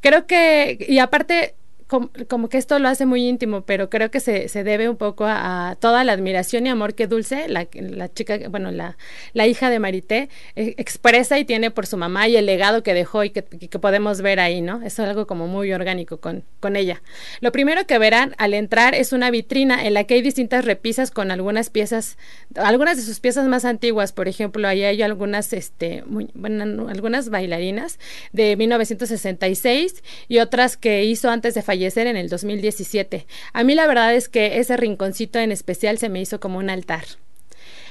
Creo 0.01 0.25
que, 0.25 0.85
y 0.87 0.99
aparte, 0.99 1.55
como, 1.91 2.47
que 2.47 2.57
esto 2.57 2.79
lo 2.79 2.87
hace 2.87 3.05
muy 3.05 3.27
íntimo, 3.27 3.63
pero 3.63 3.89
creo 3.89 4.09
que 4.09 4.21
se, 4.21 4.47
se 4.47 4.63
debe 4.63 4.87
un 4.87 4.95
poco 4.95 5.25
a, 5.27 5.75
toda 5.81 6.05
la 6.05 6.13
admiración 6.13 6.65
y 6.65 6.69
amor 6.69 6.95
que 6.95 7.05
Dulce, 7.05 7.49
la, 7.49 7.67
la 7.73 8.13
chica, 8.13 8.39
bueno, 8.49 8.71
la, 8.71 8.97
la 9.33 9.45
hija 9.45 9.69
de 9.69 9.79
Marité, 9.79 10.29
eh, 10.55 10.73
expresa 10.77 11.37
y 11.37 11.43
tiene 11.43 11.69
por 11.69 11.85
su 11.85 11.97
mamá 11.97 12.29
y 12.29 12.37
el 12.37 12.45
legado 12.45 12.81
que 12.81 12.93
dejó 12.93 13.25
y 13.25 13.31
que, 13.31 13.43
que, 13.43 13.79
podemos 13.79 14.21
ver 14.21 14.39
ahí, 14.39 14.61
¿no? 14.61 14.81
Es 14.83 14.99
algo 14.99 15.27
como 15.27 15.47
muy 15.47 15.73
orgánico 15.73 16.21
con, 16.21 16.45
con 16.61 16.77
ella. 16.77 17.01
Lo 17.41 17.51
primero 17.51 17.85
que 17.85 17.99
verán 17.99 18.35
al 18.37 18.53
entrar 18.53 18.95
es 18.95 19.11
una 19.11 19.29
vitrina 19.29 19.85
en 19.85 19.93
la 19.93 20.05
que 20.05 20.13
hay 20.13 20.21
distintas 20.21 20.63
repisas 20.63 21.11
con 21.11 21.29
algunas 21.29 21.69
piezas, 21.69 22.17
algunas 22.55 22.95
de 22.95 23.03
sus 23.03 23.19
piezas 23.19 23.47
más 23.47 23.65
antiguas, 23.65 24.13
por 24.13 24.29
ejemplo, 24.29 24.65
ahí 24.65 24.83
hay 24.83 25.01
algunas, 25.01 25.51
este, 25.51 26.05
bueno, 26.05 26.87
algunas 26.87 27.29
bailarinas 27.29 27.99
de 28.31 28.55
1966 28.55 30.03
y 30.29 30.39
otras 30.39 30.77
que 30.77 31.03
hizo 31.03 31.29
antes 31.29 31.53
de 31.53 31.61
fallecer 31.61 31.80
en 31.85 32.17
el 32.17 32.29
2017. 32.29 33.25
A 33.53 33.63
mí 33.63 33.75
la 33.75 33.87
verdad 33.87 34.13
es 34.13 34.29
que 34.29 34.59
ese 34.59 34.77
rinconcito 34.77 35.39
en 35.39 35.51
especial 35.51 35.97
se 35.97 36.09
me 36.09 36.21
hizo 36.21 36.39
como 36.39 36.59
un 36.59 36.69
altar. 36.69 37.05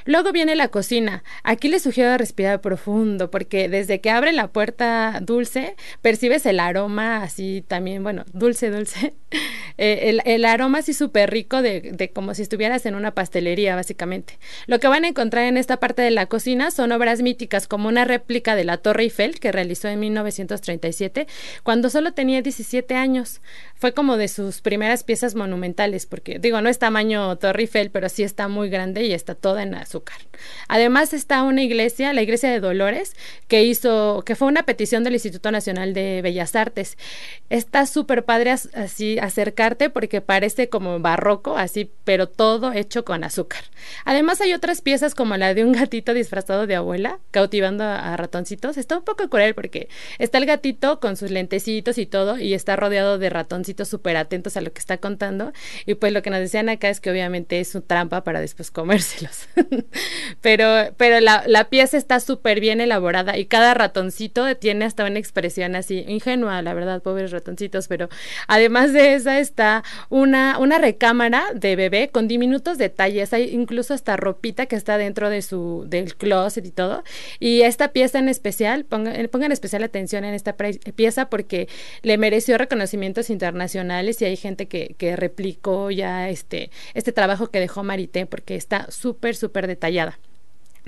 Luego 0.05 0.33
viene 0.33 0.55
la 0.57 0.69
cocina. 0.69 1.23
Aquí 1.43 1.69
les 1.69 1.83
sugiero 1.83 2.17
respirar 2.17 2.61
profundo 2.61 3.31
porque 3.31 3.69
desde 3.69 4.01
que 4.01 4.11
abre 4.11 4.33
la 4.33 4.49
puerta 4.49 5.19
dulce 5.21 5.77
percibes 6.03 6.47
el 6.47 6.61
aroma 6.61 7.23
así 7.23 7.63
también, 7.67 8.03
bueno, 8.03 8.25
dulce, 8.33 8.71
dulce. 8.71 9.15
Eh, 9.83 10.21
el, 10.27 10.45
aroma 10.45 10.81
así 10.81 10.93
súper 10.93 11.31
rico 11.31 11.63
de, 11.63 12.11
como 12.15 12.35
si 12.35 12.43
estuvieras 12.43 12.85
en 12.85 12.95
una 12.95 13.15
pastelería 13.15 13.75
básicamente. 13.75 14.39
Lo 14.67 14.79
que 14.79 14.89
van 14.89 15.05
a 15.05 15.09
encontrar 15.09 15.47
en 15.47 15.57
esta 15.57 15.79
parte 15.79 16.03
de 16.03 16.11
la 16.11 16.27
cocina 16.27 16.71
son 16.71 16.93
obras 16.93 17.23
míticas 17.23 17.67
como 17.67 17.89
una 17.89 18.05
réplica 18.05 18.57
de 18.57 18.65
la 18.65 18.77
Torre 18.77 19.05
Eiffel 19.05 19.41
que 19.41 19.53
realizó 19.53 19.89
en 19.89 20.01
1937 20.01 21.27
cuando 21.63 21.89
solo 21.89 22.13
tenía 22.13 22.43
17 22.43 22.95
años. 22.95 23.41
Fue 23.75 23.95
como 23.95 24.19
de 24.19 24.29
sus 24.29 24.61
primeras 24.61 25.03
piezas 25.03 25.35
monumentales 25.35 26.05
porque 26.05 26.39
digo, 26.39 26.61
no 26.61 26.69
es 26.69 26.79
tamaño 26.79 27.35
Torre 27.39 27.63
Eiffel, 27.63 27.91
pero 27.91 28.11
sí 28.11 28.23
está 28.23 28.49
muy 28.49 28.69
grande 28.69 29.07
y 29.07 29.15
está 29.15 29.35
toda 29.35 29.63
en 29.63 29.75
azúcar. 29.75 30.19
Además 30.69 31.15
está 31.15 31.43
una 31.43 31.63
iglesia, 31.63 32.13
la 32.13 32.21
iglesia 32.21 32.51
de 32.51 32.61
Dolores, 32.61 33.17
que 33.49 33.65
hizo, 33.65 34.25
que 34.27 34.37
fue 34.37 34.49
una 34.49 34.65
petición 34.65 35.05
del 35.05 35.15
Instituto 35.15 35.51
Nacional 35.51 35.95
de 35.95 36.21
Bellas 36.21 36.55
Artes. 36.55 36.99
Está 37.49 37.87
súper 37.87 38.27
padre 38.27 38.51
así 38.51 39.19
acercar 39.19 39.70
porque 39.91 40.21
parece 40.21 40.69
como 40.69 40.99
barroco, 41.01 41.57
así, 41.57 41.91
pero 42.05 42.29
todo 42.29 42.73
hecho 42.73 43.05
con 43.05 43.25
azúcar. 43.25 43.65
Además 44.05 44.41
hay 44.41 44.53
otras 44.53 44.83
piezas 44.83 45.15
como 45.15 45.37
la 45.37 45.55
de 45.55 45.65
un 45.65 45.73
gatito 45.73 46.15
disfrazado 46.15 46.67
de 46.67 46.75
abuela, 46.75 47.19
cautivando 47.31 47.85
a, 47.85 48.17
ratoncitos. 48.17 48.77
Está 48.77 48.99
un 48.99 49.05
poco 49.05 49.29
cruel 49.29 49.55
porque 49.55 49.89
está 50.19 50.39
el 50.39 50.47
gatito 50.47 51.01
con 51.01 51.17
sus 51.17 51.31
lentecitos 51.31 51.99
y 51.99 52.07
todo 52.07 52.39
y 52.39 52.55
está 52.55 52.77
rodeado 52.77 53.19
de 53.19 53.31
ratoncitos 53.31 53.89
súper 53.89 54.17
atentos 54.17 54.57
a 54.57 54.61
lo 54.61 54.73
que 54.73 54.81
está 54.81 54.99
contando. 54.99 55.53
Y 55.87 55.95
pues 55.95 56.13
lo 56.13 56.23
que 56.23 56.31
nos 56.31 56.41
decían 56.41 56.69
acá 56.69 56.89
es 56.89 57.01
que 57.01 57.11
obviamente 57.11 57.61
es 57.61 57.69
su 57.69 57.81
trampa 57.81 58.25
para 58.25 58.41
después 58.41 58.71
comérselos. 58.71 59.49
pero 60.41 60.95
pero 60.97 61.21
la, 61.21 61.45
la 61.47 61.69
pieza 61.69 61.97
está 61.97 62.21
súper 62.21 62.61
bien 62.61 62.81
elaborada 62.81 63.39
y 63.39 63.47
cada 63.47 63.75
ratoncito 63.75 64.57
tiene 64.57 64.85
hasta 64.85 65.05
una 65.05 65.19
expresión 65.19 65.77
así 65.77 66.05
ingenua, 66.09 66.63
la 66.63 66.75
verdad, 66.75 67.03
pobres 67.03 67.31
ratoncitos, 67.31 67.89
pero 67.89 68.09
además 68.47 68.93
de 68.93 69.15
esa 69.15 69.39
está 69.51 69.85
una, 70.09 70.59
una 70.59 70.79
recámara 70.79 71.45
de 71.55 71.77
bebé 71.77 72.09
con 72.09 72.29
diminutos 72.29 72.79
detalles, 72.79 73.33
hay 73.33 73.51
incluso 73.51 73.95
hasta 73.95 74.17
ropita 74.17 74.67
que 74.67 74.77
está 74.77 74.97
dentro 74.97 75.29
de 75.29 75.43
su, 75.43 75.85
del 75.89 76.17
closet 76.17 76.65
y 76.65 76.71
todo. 76.71 77.03
Y 77.39 77.63
esta 77.63 77.89
pieza 77.89 78.19
en 78.19 78.29
especial, 78.29 78.85
pongan, 78.85 79.29
pongan 79.29 79.53
especial 79.53 79.83
atención 79.83 80.25
en 80.25 80.35
esta 80.35 80.57
pieza 80.57 81.29
porque 81.29 81.69
le 82.03 82.17
mereció 82.19 82.59
reconocimientos 82.59 83.31
internacionales 83.31 84.23
y 84.23 84.25
hay 84.25 84.37
gente 84.37 84.69
que, 84.69 84.95
que 84.97 85.17
replicó 85.17 85.91
ya 85.91 86.29
este, 86.31 86.71
este 86.95 87.13
trabajo 87.13 87.49
que 87.51 87.61
dejó 87.61 87.83
Marité 87.83 88.27
porque 88.27 88.55
está 88.57 88.91
súper, 88.91 89.37
súper 89.37 89.67
detallada. 89.67 90.19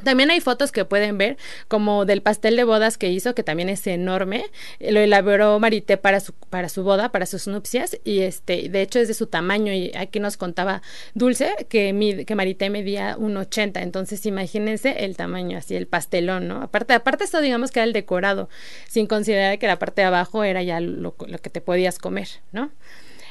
También 0.05 0.31
hay 0.31 0.40
fotos 0.40 0.72
que 0.72 0.85
pueden 0.85 1.18
ver, 1.18 1.37
como 1.68 2.05
del 2.05 2.22
pastel 2.22 2.57
de 2.57 2.64
bodas 2.64 2.98
que 2.98 3.11
hizo, 3.11 3.35
que 3.35 3.42
también 3.42 3.68
es 3.68 3.87
enorme. 3.87 4.44
Lo 4.81 5.00
elaboró 5.00 5.59
Marité 5.61 5.96
para 5.96 6.20
su, 6.20 6.33
para 6.33 6.68
su 6.68 6.83
boda, 6.83 7.11
para 7.11 7.26
sus 7.26 7.46
nupcias, 7.46 7.98
y 8.05 8.20
este, 8.20 8.68
de 8.68 8.83
hecho 8.83 8.98
es 8.98 9.09
de 9.09 9.14
su 9.14 9.26
tamaño. 9.26 9.72
Y 9.72 9.92
aquí 9.96 10.20
nos 10.20 10.37
contaba 10.37 10.83
Dulce 11.14 11.55
que, 11.68 12.24
que 12.26 12.35
Marité 12.35 12.70
medía 12.70 13.16
un 13.18 13.37
80. 13.37 13.83
Entonces, 13.83 14.24
imagínense 14.26 15.05
el 15.05 15.16
tamaño, 15.16 15.59
así, 15.59 15.76
el 15.76 15.87
pastelón, 15.87 16.48
¿no? 16.48 16.62
Aparte, 16.62 16.94
aparte 16.94 17.24
esto, 17.24 17.40
digamos 17.40 17.70
que 17.70 17.81
era 17.81 17.85
el 17.85 17.92
decorado, 17.92 18.48
sin 18.88 19.07
considerar 19.07 19.59
que 19.59 19.66
la 19.66 19.78
parte 19.78 20.02
de 20.02 20.07
abajo 20.07 20.44
era 20.44 20.62
ya 20.62 20.81
lo, 20.81 21.14
lo 21.26 21.38
que 21.38 21.50
te 21.50 21.61
podías 21.61 21.98
comer, 21.98 22.28
¿no? 22.52 22.70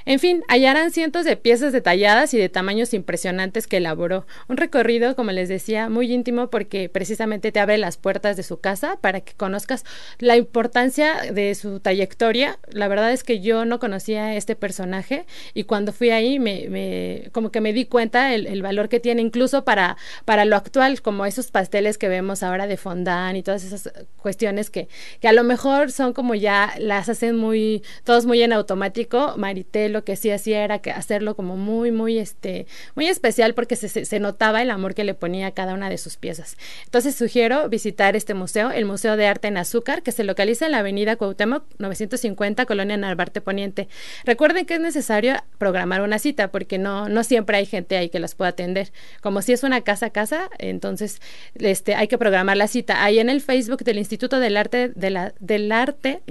En 0.05 0.19
fin, 0.19 0.43
hallarán 0.47 0.91
cientos 0.91 1.25
de 1.25 1.37
piezas 1.37 1.73
detalladas 1.73 2.33
y 2.33 2.37
de 2.37 2.49
tamaños 2.49 2.93
impresionantes 2.93 3.67
que 3.67 3.77
elaboró. 3.77 4.25
Un 4.47 4.57
recorrido, 4.57 5.15
como 5.15 5.31
les 5.31 5.49
decía, 5.49 5.89
muy 5.89 6.11
íntimo 6.11 6.49
porque 6.49 6.89
precisamente 6.89 7.51
te 7.51 7.59
abre 7.59 7.77
las 7.77 7.97
puertas 7.97 8.37
de 8.37 8.43
su 8.43 8.59
casa 8.59 8.97
para 9.01 9.21
que 9.21 9.33
conozcas 9.33 9.85
la 10.19 10.37
importancia 10.37 11.31
de 11.31 11.53
su 11.55 11.79
trayectoria. 11.79 12.57
La 12.71 12.87
verdad 12.87 13.11
es 13.11 13.23
que 13.23 13.41
yo 13.41 13.65
no 13.65 13.79
conocía 13.79 14.25
a 14.25 14.35
este 14.35 14.55
personaje 14.55 15.25
y 15.53 15.63
cuando 15.63 15.93
fui 15.93 16.09
ahí 16.09 16.39
me, 16.39 17.29
como 17.31 17.51
que 17.51 17.61
me 17.61 17.73
di 17.73 17.85
cuenta 17.85 18.33
el, 18.33 18.61
valor 18.61 18.89
que 18.89 18.99
tiene 18.99 19.23
incluso 19.23 19.63
para, 19.65 19.97
para 20.23 20.45
lo 20.45 20.55
actual, 20.55 21.01
como 21.01 21.25
esos 21.25 21.49
pasteles 21.49 21.97
que 21.97 22.07
vemos 22.07 22.43
ahora 22.43 22.67
de 22.67 22.77
fondant 22.77 23.35
y 23.35 23.41
todas 23.41 23.63
esas 23.63 23.91
cuestiones 24.17 24.69
que, 24.69 24.87
que 25.19 25.27
a 25.27 25.33
lo 25.33 25.43
mejor 25.43 25.91
son 25.91 26.13
como 26.13 26.35
ya 26.35 26.73
las 26.77 27.09
hacen 27.09 27.37
muy, 27.37 27.81
todos 28.03 28.25
muy 28.25 28.41
en 28.43 28.53
automático. 28.53 29.33
Maritel 29.37 29.90
lo 29.91 30.03
que 30.03 30.15
sí 30.15 30.31
hacía 30.31 30.63
era 30.63 30.79
que 30.79 30.91
hacerlo 30.91 31.35
como 31.35 31.57
muy, 31.57 31.91
muy, 31.91 32.17
este, 32.17 32.65
muy 32.95 33.07
especial 33.07 33.53
porque 33.53 33.75
se, 33.75 34.19
notaba 34.19 34.61
el 34.61 34.71
amor 34.71 34.93
que 34.93 35.03
le 35.03 35.13
ponía 35.13 35.51
cada 35.51 35.73
una 35.73 35.89
de 35.89 35.97
sus 35.97 36.17
piezas. 36.17 36.57
Entonces 36.85 37.15
sugiero 37.15 37.69
visitar 37.69 38.15
este 38.15 38.33
museo, 38.33 38.71
el 38.71 38.85
Museo 38.85 39.17
de 39.17 39.27
Arte 39.27 39.47
en 39.47 39.57
Azúcar, 39.57 40.03
que 40.03 40.11
se 40.11 40.23
localiza 40.23 40.65
en 40.65 40.71
la 40.71 40.79
avenida 40.79 41.15
Cuauhtémoc 41.15 41.63
950, 41.77 42.65
Colonia 42.65 42.97
Narvarte 42.97 43.41
Poniente. 43.41 43.87
Recuerden 44.25 44.65
que 44.65 44.75
es 44.75 44.79
necesario 44.79 45.35
programar 45.57 46.01
una 46.01 46.19
cita 46.19 46.51
porque 46.51 46.77
no, 46.77 47.09
no 47.09 47.23
siempre 47.23 47.57
hay 47.57 47.65
gente 47.65 47.97
ahí 47.97 48.09
que 48.09 48.19
las 48.19 48.35
pueda 48.35 48.49
atender. 48.49 48.91
Como 49.21 49.41
si 49.41 49.53
es 49.53 49.63
una 49.63 49.81
casa 49.81 50.07
a 50.07 50.09
casa, 50.09 50.49
entonces 50.57 51.21
este, 51.55 51.95
hay 51.95 52.07
que 52.07 52.17
programar 52.17 52.57
la 52.57 52.67
cita. 52.67 53.03
Ahí 53.03 53.19
en 53.19 53.29
el 53.29 53.41
Facebook 53.41 53.83
del 53.83 53.97
Instituto 53.97 54.39
del 54.39 54.57
Arte, 54.57 54.89
de 54.89 55.11
del 55.39 55.71
Arte, 55.71 56.21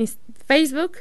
Facebook, 0.47 0.99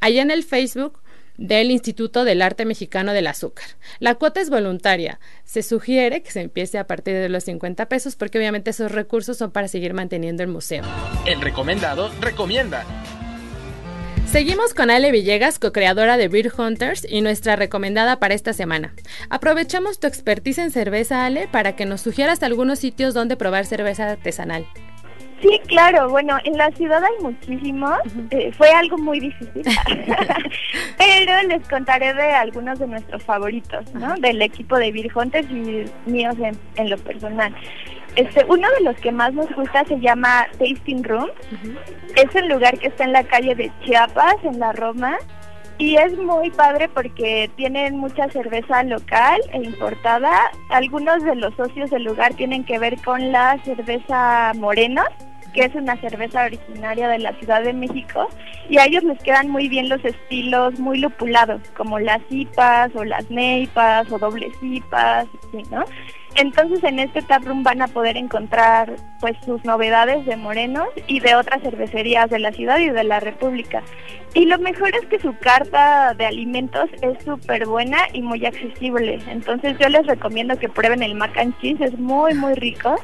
ahí 0.00 0.18
en 0.18 0.30
el 0.30 0.44
Facebook 0.44 1.00
del 1.36 1.70
Instituto 1.70 2.24
del 2.24 2.42
Arte 2.42 2.64
Mexicano 2.64 3.12
del 3.12 3.26
Azúcar. 3.26 3.66
La 3.98 4.14
cuota 4.14 4.40
es 4.40 4.50
voluntaria. 4.50 5.20
Se 5.44 5.62
sugiere 5.62 6.22
que 6.22 6.30
se 6.30 6.40
empiece 6.40 6.78
a 6.78 6.86
partir 6.86 7.14
de 7.14 7.28
los 7.28 7.44
50 7.44 7.88
pesos 7.88 8.16
porque 8.16 8.38
obviamente 8.38 8.70
esos 8.70 8.92
recursos 8.92 9.36
son 9.36 9.50
para 9.50 9.68
seguir 9.68 9.94
manteniendo 9.94 10.42
el 10.42 10.48
museo. 10.48 10.84
El 11.26 11.40
recomendado 11.40 12.10
recomienda. 12.20 12.84
Seguimos 14.26 14.74
con 14.74 14.90
Ale 14.90 15.12
Villegas, 15.12 15.60
co-creadora 15.60 16.16
de 16.16 16.26
Beer 16.26 16.52
Hunters 16.58 17.06
y 17.08 17.20
nuestra 17.20 17.54
recomendada 17.54 18.18
para 18.18 18.34
esta 18.34 18.52
semana. 18.52 18.92
Aprovechamos 19.30 20.00
tu 20.00 20.08
expertise 20.08 20.58
en 20.58 20.72
cerveza, 20.72 21.24
Ale, 21.24 21.46
para 21.46 21.76
que 21.76 21.86
nos 21.86 22.00
sugieras 22.00 22.42
algunos 22.42 22.80
sitios 22.80 23.14
donde 23.14 23.36
probar 23.36 23.64
cerveza 23.64 24.10
artesanal. 24.10 24.66
Sí, 25.44 25.60
claro, 25.66 26.08
bueno, 26.08 26.38
en 26.44 26.56
la 26.56 26.70
ciudad 26.70 27.04
hay 27.04 27.22
muchísimos, 27.22 27.98
eh, 28.30 28.50
fue 28.56 28.70
algo 28.70 28.96
muy 28.96 29.20
difícil, 29.20 29.62
pero 30.98 31.42
les 31.48 31.68
contaré 31.68 32.14
de 32.14 32.32
algunos 32.32 32.78
de 32.78 32.86
nuestros 32.86 33.22
favoritos, 33.24 33.92
¿no? 33.92 34.14
Del 34.14 34.40
equipo 34.40 34.78
de 34.78 35.10
Hunters 35.14 35.50
y 35.50 35.84
míos 36.06 36.34
en, 36.76 36.88
lo 36.88 36.96
personal. 36.96 37.54
Este, 38.16 38.42
uno 38.48 38.66
de 38.78 38.84
los 38.84 38.96
que 38.96 39.12
más 39.12 39.34
nos 39.34 39.54
gusta 39.54 39.84
se 39.84 40.00
llama 40.00 40.46
Tasting 40.58 41.04
Room. 41.04 41.28
Es 42.16 42.34
un 42.42 42.48
lugar 42.48 42.78
que 42.78 42.86
está 42.86 43.04
en 43.04 43.12
la 43.12 43.24
calle 43.24 43.54
de 43.54 43.70
Chiapas, 43.84 44.36
en 44.44 44.58
la 44.58 44.72
Roma, 44.72 45.18
y 45.76 45.96
es 45.96 46.16
muy 46.16 46.50
padre 46.50 46.88
porque 46.88 47.50
tienen 47.56 47.98
mucha 47.98 48.30
cerveza 48.30 48.82
local 48.84 49.40
e 49.52 49.58
importada. 49.58 50.30
Algunos 50.70 51.22
de 51.24 51.34
los 51.34 51.54
socios 51.56 51.90
del 51.90 52.04
lugar 52.04 52.32
tienen 52.34 52.64
que 52.64 52.78
ver 52.78 52.96
con 53.02 53.32
la 53.32 53.58
cerveza 53.64 54.52
Morenos, 54.54 55.08
que 55.54 55.62
es 55.62 55.74
una 55.74 55.96
cerveza 56.00 56.44
originaria 56.44 57.08
de 57.08 57.20
la 57.20 57.32
Ciudad 57.38 57.62
de 57.62 57.72
México. 57.72 58.28
Y 58.68 58.78
a 58.78 58.86
ellos 58.86 59.04
les 59.04 59.22
quedan 59.22 59.48
muy 59.48 59.68
bien 59.68 59.88
los 59.88 60.04
estilos 60.04 60.78
muy 60.78 60.98
lupulados, 60.98 61.60
como 61.76 61.98
las 61.98 62.20
IPAs 62.28 62.94
o 62.94 63.04
las 63.04 63.30
neipas 63.30 64.10
o 64.10 64.18
dobles 64.18 64.52
IPAs, 64.60 65.26
¿no? 65.70 65.84
Entonces 66.36 66.82
en 66.82 66.98
este 66.98 67.22
taproom 67.22 67.62
van 67.62 67.80
a 67.80 67.86
poder 67.86 68.16
encontrar 68.16 68.96
pues 69.20 69.36
sus 69.46 69.64
novedades 69.64 70.26
de 70.26 70.36
Morenos 70.36 70.88
y 71.06 71.20
de 71.20 71.36
otras 71.36 71.62
cervecerías 71.62 72.28
de 72.28 72.40
la 72.40 72.50
ciudad 72.50 72.78
y 72.78 72.90
de 72.90 73.04
la 73.04 73.20
República. 73.20 73.82
Y 74.34 74.46
lo 74.46 74.58
mejor 74.58 74.90
es 74.96 75.06
que 75.06 75.20
su 75.20 75.36
carta 75.38 76.12
de 76.14 76.26
alimentos 76.26 76.90
es 77.02 77.22
súper 77.24 77.66
buena 77.66 77.98
y 78.12 78.22
muy 78.22 78.44
accesible. 78.44 79.20
Entonces 79.28 79.78
yo 79.78 79.88
les 79.88 80.04
recomiendo 80.06 80.58
que 80.58 80.68
prueben 80.68 81.04
el 81.04 81.14
mac 81.14 81.38
and 81.38 81.56
cheese, 81.60 81.80
es 81.80 81.96
muy 81.98 82.34
muy 82.34 82.54
rico. 82.54 82.96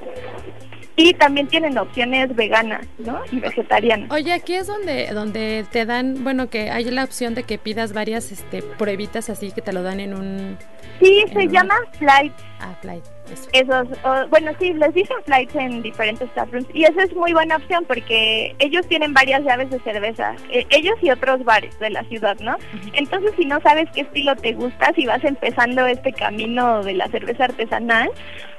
Y 0.96 1.14
también 1.14 1.46
tienen 1.46 1.78
opciones 1.78 2.34
veganas, 2.34 2.86
¿no? 2.98 3.20
Y 3.30 3.40
vegetarianas. 3.40 4.10
Oye, 4.10 4.32
aquí 4.32 4.54
es 4.54 4.66
donde, 4.66 5.08
donde 5.12 5.64
te 5.70 5.86
dan, 5.86 6.22
bueno, 6.24 6.50
que 6.50 6.70
hay 6.70 6.84
la 6.84 7.04
opción 7.04 7.34
de 7.34 7.44
que 7.44 7.58
pidas 7.58 7.92
varias 7.92 8.32
este, 8.32 8.62
pruebitas 8.62 9.30
así 9.30 9.52
que 9.52 9.62
te 9.62 9.72
lo 9.72 9.82
dan 9.82 10.00
en 10.00 10.14
un... 10.14 10.58
Sí, 11.00 11.24
se 11.32 11.48
llama 11.48 11.74
Flight. 11.98 12.32
Ah, 12.60 12.74
Flight. 12.82 13.04
Esos, 13.52 13.88
bueno, 14.30 14.52
sí, 14.58 14.72
les 14.74 14.94
dicen 14.94 15.16
flights 15.24 15.54
en 15.54 15.82
diferentes 15.82 16.32
taprooms 16.34 16.66
y 16.72 16.84
esa 16.84 17.02
es 17.02 17.14
muy 17.14 17.32
buena 17.32 17.56
opción 17.56 17.84
porque 17.86 18.54
ellos 18.58 18.86
tienen 18.86 19.12
varias 19.14 19.42
llaves 19.42 19.70
de 19.70 19.80
cerveza, 19.80 20.34
eh, 20.50 20.66
ellos 20.70 20.94
y 21.02 21.10
otros 21.10 21.44
bares 21.44 21.78
de 21.78 21.90
la 21.90 22.04
ciudad, 22.04 22.38
¿no? 22.40 22.56
Entonces, 22.92 23.32
si 23.36 23.44
no 23.44 23.60
sabes 23.60 23.88
qué 23.94 24.02
estilo 24.02 24.36
te 24.36 24.52
gusta, 24.52 24.92
si 24.94 25.06
vas 25.06 25.22
empezando 25.24 25.86
este 25.86 26.12
camino 26.12 26.82
de 26.82 26.94
la 26.94 27.08
cerveza 27.08 27.44
artesanal, 27.44 28.10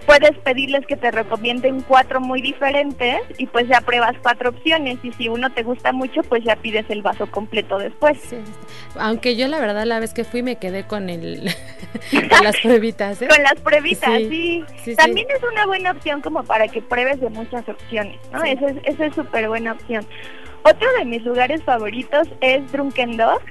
puedes 0.05 0.37
pedirles 0.39 0.85
que 0.87 0.95
te 0.95 1.11
recomienden 1.11 1.81
cuatro 1.81 2.19
muy 2.19 2.41
diferentes 2.41 3.21
y 3.37 3.45
pues 3.47 3.67
ya 3.67 3.81
pruebas 3.81 4.15
cuatro 4.21 4.49
opciones 4.49 4.99
y 5.03 5.11
si 5.13 5.29
uno 5.29 5.51
te 5.51 5.63
gusta 5.63 5.91
mucho, 5.91 6.21
pues 6.23 6.43
ya 6.43 6.55
pides 6.55 6.85
el 6.89 7.01
vaso 7.01 7.29
completo 7.29 7.77
después. 7.77 8.17
Aunque 8.95 9.35
yo 9.35 9.47
la 9.47 9.59
verdad 9.59 9.85
la 9.85 9.99
vez 9.99 10.13
que 10.13 10.23
fui 10.23 10.43
me 10.43 10.57
quedé 10.57 10.85
con 10.85 11.09
el 11.09 11.51
con 12.11 12.43
las 12.43 12.57
pruebitas. 12.57 13.21
¿eh? 13.21 13.27
Con 13.27 13.43
las 13.43 13.55
pruebitas, 13.61 14.19
sí. 14.29 14.60
También 14.97 15.27
es 15.29 15.43
una 15.43 15.65
buena 15.65 15.91
opción 15.91 16.21
como 16.21 16.43
para 16.43 16.67
que 16.67 16.81
pruebes 16.81 17.19
de 17.19 17.29
muchas 17.29 17.67
opciones, 17.67 18.19
¿no? 18.31 18.43
Esa 18.43 19.05
es 19.05 19.15
súper 19.15 19.47
buena 19.47 19.73
opción. 19.73 20.05
Otro 20.63 20.87
de 20.99 21.05
mis 21.05 21.23
lugares 21.23 21.63
favoritos 21.63 22.27
es 22.39 22.71
Drunken 22.71 23.17
Dog, 23.17 23.41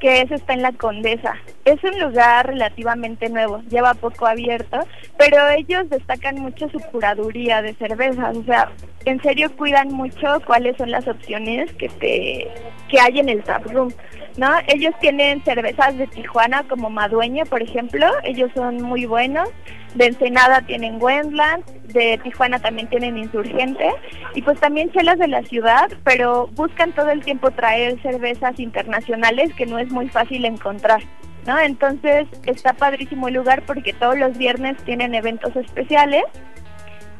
que 0.00 0.20
es, 0.20 0.30
está 0.30 0.52
en 0.52 0.60
la 0.60 0.72
Condesa. 0.72 1.34
Es 1.64 1.82
un 1.82 1.98
lugar 1.98 2.46
relativamente 2.46 3.30
nuevo, 3.30 3.62
lleva 3.70 3.94
poco 3.94 4.26
abierto, 4.26 4.80
pero 5.16 5.48
ellos 5.48 5.88
destacan 5.88 6.34
mucho 6.36 6.68
su 6.68 6.78
curaduría 6.78 7.62
de 7.62 7.72
cervezas, 7.74 8.36
o 8.36 8.44
sea, 8.44 8.70
en 9.06 9.22
serio 9.22 9.50
cuidan 9.56 9.88
mucho 9.88 10.42
cuáles 10.46 10.76
son 10.76 10.90
las 10.90 11.08
opciones 11.08 11.72
que 11.74 11.88
te 11.88 12.48
que 12.88 13.00
hay 13.00 13.20
en 13.20 13.30
el 13.30 13.42
tap 13.42 13.64
room. 13.72 13.90
¿No? 14.36 14.50
Ellos 14.68 14.94
tienen 15.00 15.42
cervezas 15.44 15.96
de 15.96 16.06
Tijuana 16.06 16.64
como 16.68 16.90
Madueña, 16.90 17.44
por 17.44 17.62
ejemplo, 17.62 18.06
ellos 18.24 18.50
son 18.54 18.82
muy 18.82 19.06
buenos. 19.06 19.48
De 19.94 20.06
Ensenada 20.06 20.62
tienen 20.62 20.96
Wendland, 21.02 21.64
de 21.92 22.18
Tijuana 22.22 22.58
también 22.58 22.88
tienen 22.88 23.18
Insurgente 23.18 23.90
y 24.34 24.40
pues 24.40 24.58
también 24.58 24.90
chelas 24.92 25.18
de 25.18 25.28
la 25.28 25.42
ciudad, 25.42 25.90
pero 26.02 26.46
buscan 26.54 26.92
todo 26.92 27.10
el 27.10 27.22
tiempo 27.22 27.50
traer 27.50 28.00
cervezas 28.00 28.58
internacionales 28.58 29.52
que 29.54 29.66
no 29.66 29.78
es 29.78 29.90
muy 29.90 30.08
fácil 30.08 30.46
encontrar. 30.46 31.02
¿no? 31.46 31.58
Entonces 31.58 32.26
está 32.46 32.72
padrísimo 32.72 33.28
el 33.28 33.34
lugar 33.34 33.64
porque 33.66 33.92
todos 33.92 34.16
los 34.16 34.38
viernes 34.38 34.76
tienen 34.84 35.14
eventos 35.14 35.54
especiales 35.56 36.24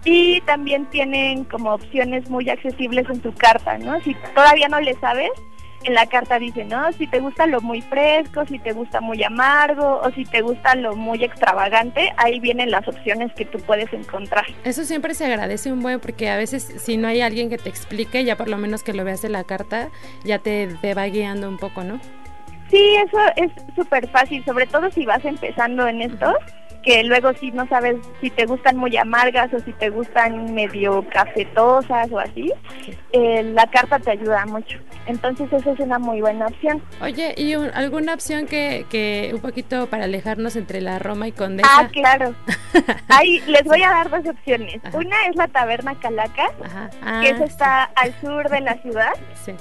y 0.05 0.41
también 0.43 0.87
tienen 0.87 1.45
como 1.45 1.73
opciones 1.75 2.29
muy 2.29 2.49
accesibles 2.49 3.09
en 3.09 3.21
tu 3.21 3.33
carta, 3.35 3.79
¿no? 3.79 4.01
Si 4.01 4.15
todavía 4.35 4.69
no 4.69 4.81
le 4.81 4.95
sabes, 4.95 5.31
en 5.85 5.95
la 5.95 6.07
carta 6.07 6.39
dice, 6.39 6.65
¿no? 6.65 6.93
Si 6.93 7.07
te 7.07 7.21
gusta 7.21 7.47
lo 7.47 7.61
muy 7.61 7.81
fresco, 7.83 8.45
si 8.47 8.59
te 8.59 8.73
gusta 8.73 9.01
muy 9.01 9.23
amargo 9.23 10.01
o 10.03 10.11
si 10.13 10.25
te 10.25 10.41
gusta 10.41 10.75
lo 10.75 10.97
muy 10.97 11.23
extravagante, 11.25 12.13
ahí 12.17 12.41
vienen 12.41 12.71
las 12.71 12.87
opciones 12.87 13.33
que 13.35 13.45
tú 13.45 13.59
puedes 13.59 13.93
encontrar. 13.93 14.45
Eso 14.65 14.85
siempre 14.85 15.15
se 15.15 15.27
agradece 15.27 15.73
un 15.73 15.83
buen 15.83 16.01
porque 16.01 16.31
a 16.31 16.37
veces 16.37 16.63
si 16.79 16.97
no 16.97 17.09
hay 17.09 17.21
alguien 17.21 17.51
que 17.51 17.59
te 17.59 17.69
explique, 17.69 18.25
ya 18.25 18.37
por 18.37 18.49
lo 18.49 18.59
menos 18.59 18.83
que 18.83 18.93
lo 18.93 19.05
veas 19.05 19.25
en 19.25 19.33
la 19.33 19.45
carta, 19.45 19.91
ya 20.25 20.39
te, 20.39 20.69
te 20.81 20.95
va 20.95 21.07
guiando 21.07 21.49
un 21.49 21.59
poco, 21.59 21.85
¿no? 21.85 22.01
Sí, 22.71 22.97
eso 23.07 23.19
es 23.37 23.53
súper 23.75 24.09
fácil, 24.09 24.43
sobre 24.45 24.67
todo 24.67 24.91
si 24.91 25.05
vas 25.05 25.25
empezando 25.25 25.87
en 25.87 26.03
esto 26.03 26.35
que 26.83 27.05
luego 27.05 27.33
si 27.35 27.51
no 27.53 27.67
sabes 27.69 27.97
si 28.21 28.31
te 28.31 28.47
gustan 28.47 28.77
muy 28.77 28.97
amargas 28.97 29.53
o 29.55 29.61
si 29.61 29.73
te 29.73 29.91
gustan 29.91 30.53
medio 30.55 31.07
cafetosas 31.09 32.11
o 32.11 32.19
así, 32.19 32.53
eh, 33.13 33.43
la 33.43 33.67
carta 33.69 33.99
te 33.99 34.11
ayuda 34.11 34.45
mucho. 34.47 34.79
Entonces 35.07 35.53
esa 35.53 35.73
es 35.73 35.81
una 35.81 35.99
muy 35.99 36.21
buena 36.21 36.47
opción. 36.47 36.83
Oye, 37.01 37.35
¿y 37.37 37.53
alguna 37.53 38.15
opción 38.15 38.47
que, 38.47 38.87
que 38.91 39.31
un 39.35 39.41
poquito 39.41 39.87
para 39.87 40.05
alejarnos 40.05 40.57
entre 40.57 40.81
la 40.81 40.99
Roma 40.99 41.29
y 41.29 41.33
Condesa? 41.33 41.69
Ah, 41.71 41.89
claro. 41.89 42.35
Ahí 43.09 43.41
les 43.47 43.65
voy 43.65 43.83
a 43.83 43.91
dar 43.91 44.11
dos 44.11 44.27
opciones. 44.29 44.81
Una 44.93 45.27
es 45.29 45.37
la 45.37 45.49
Taberna 45.49 45.95
Calaca, 46.01 46.49
que 46.59 46.63
ah, 47.03 47.45
está 47.45 47.85
al 47.85 48.15
sur 48.21 48.49
de 48.49 48.61
la 48.61 48.75
ciudad. 48.83 49.13
Sí 49.45 49.53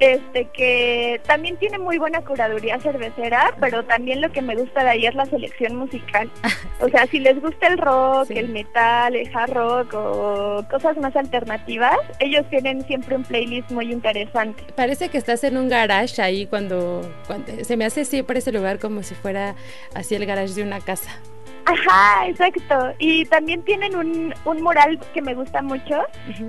este 0.00 0.46
que 0.46 1.20
también 1.26 1.56
tiene 1.56 1.78
muy 1.78 1.98
buena 1.98 2.22
curaduría 2.22 2.78
cervecera, 2.80 3.54
pero 3.60 3.84
también 3.84 4.20
lo 4.20 4.30
que 4.30 4.42
me 4.42 4.54
gusta 4.54 4.84
de 4.84 4.90
ahí 4.90 5.06
es 5.06 5.14
la 5.14 5.26
selección 5.26 5.76
musical. 5.76 6.30
O 6.80 6.88
sea, 6.88 7.08
si 7.08 7.18
les 7.18 7.40
gusta 7.42 7.66
el 7.66 7.76
rock, 7.76 8.30
el 8.30 8.50
metal, 8.50 9.16
el 9.16 9.28
hard 9.36 9.52
rock 9.52 9.94
o 9.94 10.64
cosas 10.70 10.96
más 10.96 11.16
alternativas, 11.16 11.96
ellos 12.20 12.48
tienen 12.50 12.86
siempre 12.86 13.16
un 13.16 13.24
playlist 13.24 13.68
muy 13.72 13.90
interesante. 13.90 14.62
Parece 14.76 15.08
que 15.08 15.18
estás 15.18 15.42
en 15.42 15.56
un 15.56 15.68
garage 15.68 16.22
ahí 16.22 16.46
cuando, 16.46 17.02
cuando 17.26 17.64
se 17.64 17.76
me 17.76 17.84
hace 17.84 18.04
siempre 18.04 18.38
ese 18.38 18.52
lugar 18.52 18.78
como 18.78 19.02
si 19.02 19.16
fuera 19.16 19.56
así 19.92 20.14
el 20.14 20.24
garage 20.24 20.54
de 20.54 20.62
una 20.62 20.78
casa. 20.80 21.20
Ajá, 21.68 22.26
exacto. 22.26 22.94
Y 22.98 23.26
también 23.26 23.62
tienen 23.62 23.94
un, 23.94 24.34
un 24.46 24.62
mural 24.62 24.98
que 25.12 25.20
me 25.20 25.34
gusta 25.34 25.60
mucho, 25.60 26.02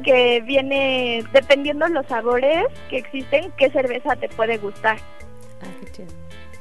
que 0.03 0.41
viene, 0.41 1.25
dependiendo 1.34 1.88
los 1.89 2.05
sabores 2.08 2.65
que 2.89 2.97
existen, 2.97 3.51
qué 3.58 3.69
cerveza 3.69 4.15
te 4.15 4.29
puede 4.29 4.58
gustar. 4.58 4.97
Ah, 5.62 5.67
qué 5.82 5.91
chido. 5.91 6.08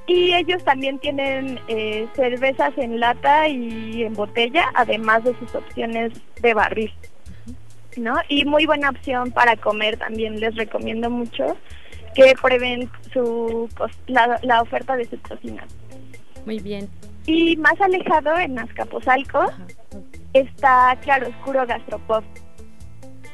Y 0.09 0.35
ellos 0.35 0.64
también 0.64 0.99
tienen 0.99 1.61
eh, 1.68 2.09
cervezas 2.16 2.73
en 2.79 2.99
lata 2.99 3.47
y 3.47 4.03
en 4.03 4.14
botella, 4.14 4.71
además 4.75 5.23
de 5.23 5.38
sus 5.38 5.55
opciones 5.55 6.12
de 6.40 6.55
barril. 6.55 6.92
¿no? 7.97 8.14
Y 8.29 8.44
muy 8.44 8.66
buena 8.66 8.90
opción 8.90 9.31
para 9.31 9.57
comer 9.57 9.99
también, 9.99 10.40
les 10.40 10.55
recomiendo 10.57 11.11
mucho 11.11 11.57
que 12.14 12.35
prueben 12.40 12.90
su 13.12 13.68
la, 14.07 14.40
la 14.42 14.62
oferta 14.62 14.97
de 14.97 15.05
su 15.05 15.21
cocina. 15.21 15.64
Muy 16.44 16.59
bien. 16.59 16.88
Y 17.29 17.59
más 17.59 17.79
alejado, 17.79 18.38
en 18.38 18.59
Azcapotzalco, 18.59 19.53
está 20.33 20.97
Claro 21.03 21.29
Oscuro 21.29 21.67
Gastropop, 21.67 22.25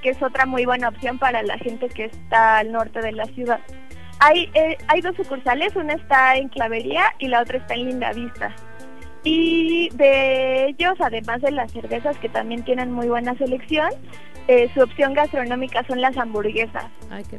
que 0.02 0.10
es 0.10 0.20
otra 0.20 0.46
muy 0.46 0.64
buena 0.64 0.88
opción 0.88 1.16
para 1.16 1.44
la 1.44 1.56
gente 1.58 1.88
que 1.88 2.06
está 2.06 2.58
al 2.58 2.72
norte 2.72 3.00
de 3.00 3.12
la 3.12 3.24
ciudad. 3.26 3.60
Hay, 4.18 4.50
eh, 4.54 4.76
hay 4.88 5.00
dos 5.00 5.14
sucursales, 5.14 5.76
una 5.76 5.92
está 5.92 6.34
en 6.34 6.48
Clavería 6.48 7.04
y 7.20 7.28
la 7.28 7.42
otra 7.42 7.58
está 7.58 7.74
en 7.74 7.86
Linda 7.86 8.12
Vista. 8.12 8.52
Y 9.22 9.90
de 9.90 10.70
ellos, 10.70 10.94
además 10.98 11.40
de 11.42 11.52
las 11.52 11.70
cervezas 11.70 12.18
que 12.18 12.28
también 12.28 12.64
tienen 12.64 12.90
muy 12.90 13.06
buena 13.06 13.38
selección, 13.38 13.90
eh, 14.48 14.68
su 14.74 14.80
opción 14.80 15.14
gastronómica 15.14 15.84
son 15.86 16.00
las 16.00 16.18
hamburguesas. 16.18 16.86
Ay, 17.10 17.22
qué 17.30 17.38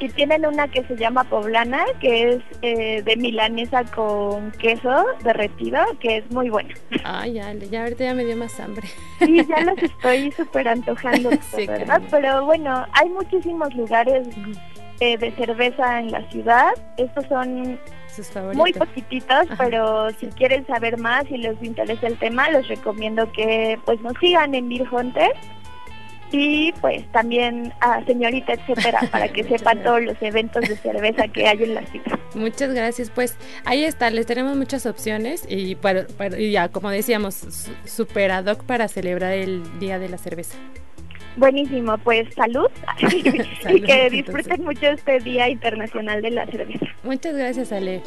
y 0.00 0.08
tienen 0.08 0.46
una 0.46 0.66
que 0.68 0.82
se 0.84 0.96
llama 0.96 1.24
poblana, 1.24 1.84
que 2.00 2.30
es 2.30 2.38
eh, 2.62 3.02
de 3.02 3.16
milanesa 3.16 3.84
con 3.84 4.50
queso 4.52 5.04
derretido, 5.22 5.78
que 6.00 6.18
es 6.18 6.30
muy 6.30 6.48
buena. 6.48 6.74
Ay, 7.04 7.34
ya, 7.34 7.52
ya 7.52 7.82
ahorita 7.82 8.04
ya 8.04 8.14
me 8.14 8.24
dio 8.24 8.36
más 8.36 8.58
hambre. 8.58 8.88
Sí, 9.18 9.44
ya 9.46 9.60
los 9.60 9.78
estoy 9.78 10.32
súper 10.32 10.68
antojando, 10.68 11.30
¿verdad? 11.56 12.00
Pero 12.10 12.46
bueno, 12.46 12.86
hay 12.92 13.10
muchísimos 13.10 13.74
lugares 13.74 14.26
eh, 15.00 15.18
de 15.18 15.30
cerveza 15.32 16.00
en 16.00 16.10
la 16.10 16.28
ciudad. 16.30 16.70
Estos 16.96 17.26
son 17.26 17.78
muy 18.54 18.72
poquititos, 18.72 19.46
pero 19.58 20.10
si 20.12 20.26
quieren 20.28 20.66
saber 20.66 20.98
más 20.98 21.24
y 21.30 21.36
les 21.36 21.62
interesa 21.62 22.06
el 22.06 22.18
tema, 22.18 22.50
les 22.50 22.66
recomiendo 22.68 23.30
que 23.32 23.78
pues 23.84 24.00
nos 24.00 24.14
sigan 24.18 24.54
en 24.54 24.68
Beer 24.68 24.86
Hunter 24.90 25.30
y 26.32 26.72
pues 26.80 27.04
también 27.12 27.72
a 27.80 28.04
señorita 28.04 28.54
etcétera 28.54 29.00
para 29.12 29.28
que 29.28 29.44
sepan 29.44 29.82
todos 29.82 30.02
los 30.02 30.16
eventos 30.20 30.68
de 30.68 30.76
cerveza 30.76 31.28
que 31.28 31.46
hay 31.46 31.62
en 31.62 31.74
la 31.74 31.86
ciudad. 31.86 32.18
Muchas 32.34 32.72
gracias, 32.72 33.10
pues 33.10 33.36
ahí 33.64 33.84
está, 33.84 34.10
les 34.10 34.26
tenemos 34.26 34.56
muchas 34.56 34.86
opciones 34.86 35.44
y, 35.48 35.74
para, 35.74 36.06
ya 36.38 36.68
como 36.68 36.90
decíamos, 36.90 37.68
super 37.84 38.30
ad 38.30 38.46
hoc 38.46 38.64
para 38.64 38.88
celebrar 38.88 39.32
el 39.32 39.62
Día 39.80 39.98
de 39.98 40.08
la 40.08 40.18
Cerveza. 40.18 40.56
Buenísimo, 41.36 41.96
pues 41.98 42.32
salud, 42.34 42.68
y 43.68 43.80
que 43.80 44.10
disfruten 44.10 44.64
mucho 44.64 44.86
este 44.86 45.20
Día 45.20 45.48
Internacional 45.48 46.22
de 46.22 46.30
la 46.30 46.46
Cerveza. 46.46 46.86
Muchas 47.02 47.34
gracias, 47.34 47.72
Ale. 47.72 48.02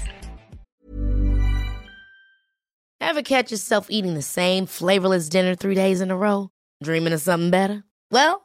Ever 2.99 3.21
catch 3.21 3.51
yourself 3.51 3.85
eating 3.91 4.15
the 4.15 4.23
same 4.23 4.65
flavorless 4.65 5.29
dinner 5.29 5.53
three 5.53 5.75
days 5.75 6.01
in 6.01 6.09
a 6.09 6.17
row? 6.17 6.49
Dreaming 6.81 7.13
of 7.13 7.21
something 7.21 7.51
better? 7.51 7.83
Well, 8.09 8.44